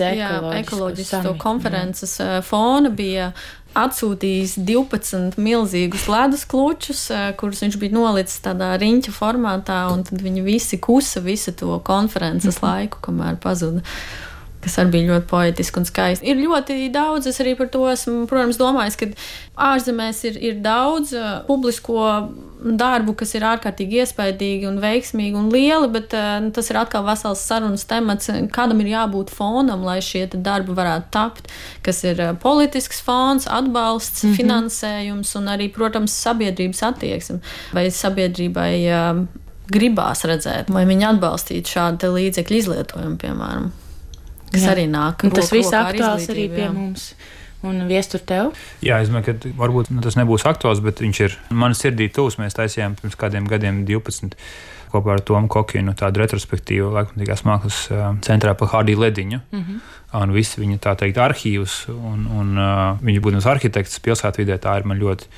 ekoloģisko 0.61 1.37
konferences 1.41 2.19
jā. 2.21 2.41
fona 2.47 2.93
bija 2.95 3.33
atsūtījis 3.75 4.59
12 4.63 5.39
milzīgus 5.43 6.07
ledus 6.11 6.45
klučus, 6.47 7.09
kurus 7.41 7.65
viņš 7.65 7.79
bija 7.83 7.97
nolicis 7.97 8.43
tādā 8.45 8.75
riņķa 8.81 9.15
formātā, 9.15 9.81
un 9.93 10.05
tad 10.07 10.23
viņi 10.23 10.45
visi 10.47 10.79
kusa 10.83 11.23
visu 11.25 11.55
to 11.59 11.81
konferences 11.87 12.61
mhm. 12.61 12.69
laiku, 12.69 13.03
kamēr 13.09 13.41
pazuda 13.43 13.83
kas 14.65 14.79
arī 14.81 14.95
bija 14.95 15.13
ļoti 15.13 15.29
poetiski 15.31 15.81
un 15.81 15.87
skaisti. 15.89 16.31
Ir 16.31 16.41
ļoti 16.41 16.79
daudz, 16.95 17.29
es 17.29 17.41
arī 17.43 17.55
par 17.59 17.69
to 17.73 17.85
esmu, 17.91 18.25
protams, 18.31 18.59
domājis, 18.61 18.97
ka 19.01 19.11
ārzemēs 19.71 20.23
ir, 20.31 20.39
ir 20.41 20.59
daudz 20.65 21.13
uh, 21.17 21.37
publisko 21.49 22.07
darbu, 22.65 23.13
kas 23.21 23.35
ir 23.37 23.45
ārkārtīgi 23.45 24.01
iespaidīgi 24.01 24.69
un 24.71 24.81
veiksmīgi 24.83 25.37
un 25.37 25.51
lieli, 25.53 25.91
bet 25.93 26.17
uh, 26.17 26.39
tas 26.57 26.71
ir 26.73 26.81
atkal 26.81 27.05
vesels 27.07 27.45
sarunas 27.45 27.85
temats, 27.91 28.33
kādam 28.55 28.81
ir 28.83 28.95
jābūt 28.95 29.35
fonam, 29.35 29.85
lai 29.85 29.99
šie 30.05 30.27
darbi 30.35 30.77
varētu 30.77 31.13
tapt, 31.15 31.53
kas 31.85 32.03
ir 32.09 32.23
uh, 32.25 32.33
politisks 32.41 33.03
fons, 33.05 33.47
atbalsts, 33.51 34.25
mm 34.25 34.31
-hmm. 34.31 34.41
finansējums 34.41 35.37
un 35.41 35.53
arī, 35.55 35.71
protams, 35.73 36.17
sabiedrības 36.25 36.83
attieksme 36.91 37.41
vai 37.73 37.91
sabiedrībai. 37.91 38.73
Gribās 39.65 40.21
redzēt, 40.29 40.69
vai 40.69 40.83
viņi 40.85 41.07
atbalstītu 41.09 41.73
šādu 41.73 42.11
līdzekļu 42.13 42.57
izlietojumu, 42.57 43.17
piemēram 43.17 43.71
kas 44.55 44.67
jā. 44.67 44.75
arī 44.75 44.85
nāk. 44.91 45.25
Un 45.27 45.35
tas 45.35 45.51
viss 45.55 45.75
aktuāls 45.75 46.29
arī 46.33 46.47
pie 46.53 46.67
jā. 46.67 46.75
mums. 46.75 47.15
Un 47.65 47.87
viestur 47.89 48.21
tev? 48.21 48.53
Jā, 48.85 48.99
es 49.01 49.09
domāju, 49.09 49.33
ka 49.33 49.53
varbūt 49.57 49.89
nu, 49.95 50.03
tas 50.05 50.19
nebūs 50.21 50.45
aktuāls, 50.49 50.83
bet 50.85 51.01
viņš 51.01 51.21
ir 51.25 51.37
man 51.57 51.73
sirdī 51.77 52.11
tūs. 52.13 52.37
Mēs 52.37 52.57
taisījām 52.59 52.99
pirms 52.99 53.17
kādiem 53.17 53.49
gadiem 53.49 53.87
12 53.89 54.37
kopā 54.93 55.17
ar 55.17 55.23
Tomu 55.27 55.49
Kokinu 55.51 55.95
tādu 55.99 56.23
retrospektīvu 56.23 56.93
laikmatīgās 56.95 57.43
mākslas 57.49 57.79
centrā 58.27 58.53
pa 58.59 58.69
Hārdī 58.71 58.95
Lediņu. 59.01 59.41
Mm 59.51 59.63
-hmm. 59.63 59.81
Un 60.15 60.35
visi 60.35 60.63
viņa 60.63 60.81
tā 60.85 60.95
teikt 61.01 61.19
arhīvus, 61.19 61.85
un, 61.91 62.27
un 62.31 62.55
uh, 62.55 63.03
viņa 63.03 63.23
būdams 63.25 63.49
arhitekts 63.51 64.03
pilsētvidē, 64.05 64.61
tā 64.63 64.79
ir 64.79 64.89
man 64.91 65.01
ļoti 65.01 65.31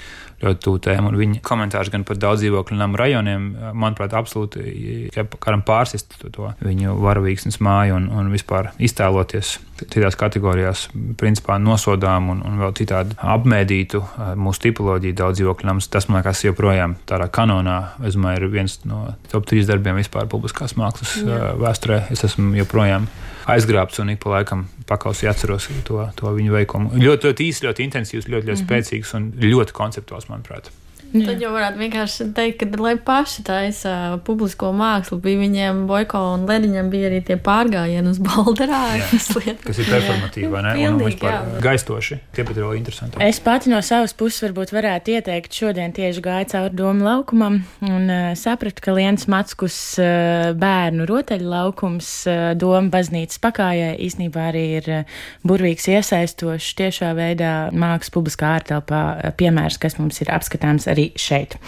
ļoti 0.43 0.63
tuvu 0.63 0.81
tēma. 0.85 1.13
Viņa 1.17 1.41
komentārs 1.45 1.91
gan 1.93 2.05
par 2.07 2.19
daudz 2.21 2.43
dzīvokļu 2.43 2.77
namu 2.77 2.99
rajoniem, 3.01 3.47
manuprāt, 3.77 4.15
absolūti 4.17 5.09
karam 5.41 5.63
pārsist 5.67 6.19
to, 6.21 6.31
to 6.33 6.51
viņu 6.65 6.97
varavīksnes 7.01 7.59
māju 7.65 7.97
un, 7.97 8.11
un 8.13 8.29
vispār 8.33 8.73
iztēloties 8.77 9.57
citās 9.81 10.17
kategorijās, 10.17 10.87
principā 11.21 11.59
nosodām 11.61 12.31
un, 12.33 12.43
un 12.49 12.61
vēl 12.61 12.75
citādi 12.79 13.17
apmēdītu 13.21 14.03
mūsu 14.41 14.67
tipoloģiju 14.69 15.17
daudz 15.17 15.41
dzīvokļu 15.41 15.71
namus. 15.71 15.89
Tas, 15.93 16.09
man 16.09 16.21
liekas, 16.21 16.45
joprojām 16.47 16.99
tādā 17.09 17.29
kanonā, 17.33 17.79
es 18.05 18.17
domāju, 18.17 18.45
ir 18.45 18.53
viens 18.53 18.79
no 18.89 19.07
top 19.33 19.49
trīs 19.49 19.69
darbiem 19.69 20.01
vispār 20.01 20.29
publiskās 20.33 20.77
mākslas 20.81 21.17
Jā. 21.21 21.55
vēsturē. 21.61 22.03
Es 22.13 22.25
esmu 22.29 22.57
joprojām 22.61 23.09
aizgrābts 23.47 24.01
un 24.03 24.11
ik 24.15 24.23
pa 24.23 24.37
laikam 24.37 24.67
pakausī 24.89 25.31
atceros 25.31 25.69
to, 25.87 26.01
to 26.19 26.33
viņu 26.39 26.57
veikumu. 26.57 26.91
Ļoti, 26.99 27.31
ļoti 27.31 27.47
īsts, 27.51 27.67
ļoti 27.67 27.87
intensīvs, 27.87 28.27
ļoti, 28.27 28.51
ļoti 28.51 28.63
mm 28.63 28.67
-hmm. 28.67 28.67
spēcīgs 28.67 29.15
un 29.19 29.31
ļoti 29.43 29.77
konceptuāls, 29.77 30.29
manuprāt. 30.33 30.71
Jā. 31.15 31.27
Tad 31.31 31.43
jau 31.43 31.53
varētu 31.55 31.81
vienkārši 31.81 32.27
teikt, 32.37 32.59
ka, 32.61 32.83
lai 32.83 32.95
paši 33.01 33.45
taisa 33.47 33.93
publisko 34.27 34.73
mākslu, 34.77 35.19
bija 35.23 35.39
viņiem 35.41 35.85
Boiko 35.89 36.21
un 36.35 36.47
Lediņam 36.49 36.91
bija 36.93 37.11
arī 37.11 37.21
tie 37.25 37.37
pārgājieni 37.41 38.11
uz 38.11 38.19
Balderā. 38.23 38.83
Kas 39.11 39.31
ir 39.37 39.89
performatīvi, 39.89 40.51
vai 40.53 40.63
ne? 40.67 40.75
Un 40.91 40.99
vispār 41.01 41.47
gaistoši. 41.63 42.19
Tie 42.37 42.45
pat 42.47 42.59
ir 42.59 42.67
vēl 42.67 42.81
interesanti. 42.81 43.21
Es 43.25 43.41
pati 43.43 43.71
no 43.73 43.81
savas 43.87 44.15
puses 44.19 44.43
varbūt 44.45 44.75
varētu 44.75 45.15
ieteikt 45.17 45.57
šodien 45.57 45.95
tieši 45.97 46.25
gāju 46.25 46.51
cauri 46.53 46.75
domu 46.77 47.07
laukumam 47.07 47.61
un 47.87 48.11
uh, 48.11 48.27
sapratu, 48.39 48.83
ka 48.85 48.97
Liens 48.97 49.29
Matskus 49.31 49.79
uh, 50.03 50.51
bērnu 50.59 51.07
rotaļu 51.09 51.49
laukums 51.53 52.11
uh, 52.29 52.51
doma 52.59 52.91
baznīcas 52.93 53.41
pakājai 53.43 53.95
īstenībā 54.07 54.49
arī 54.51 54.67
ir 54.81 54.91
uh, 55.01 55.17
burvīgs 55.47 55.89
iesaistošs 55.95 56.75
tiešā 56.79 57.13
veidā 57.17 57.55
mākslas 57.73 58.13
publiskā 58.15 58.57
ārtelpā 58.59 59.03
uh, 59.15 59.33
piemērs, 59.39 59.81
kas 59.83 59.99
mums 60.01 60.21
ir 60.25 60.33
apskatāms 60.35 60.89
arī 60.97 61.11
šeit. 61.21 61.59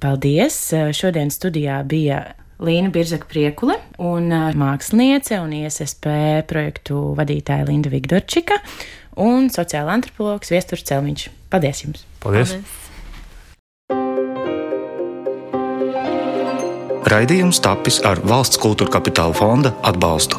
Paldies! 0.00 0.70
Šodien 0.96 1.32
studijā 1.34 1.82
bija 1.84 2.22
Līna 2.60 2.92
Birzaka 2.92 3.28
Priekule 3.28 3.76
un 4.00 4.32
māksliniece 4.32 5.40
un 5.42 5.52
ISSP 5.60 6.08
projektu 6.48 7.10
vadītāja 7.18 7.68
Linda 7.68 7.92
Vigdorčika 7.92 8.60
un 9.20 9.50
sociāla 9.52 9.98
antropologs 9.98 10.52
Viesturs 10.52 10.86
Celmiņš. 10.88 11.28
Paldies 11.52 11.84
jums! 11.84 12.06
Paldies! 12.24 12.56
Paldies. 12.56 12.86
Raidījums 17.10 17.58
tapis 17.64 17.96
ar 18.06 18.20
valsts 18.22 18.60
kultūra 18.60 18.92
kapitāla 19.00 19.34
fonda 19.34 19.72
atbalstu. 19.88 20.38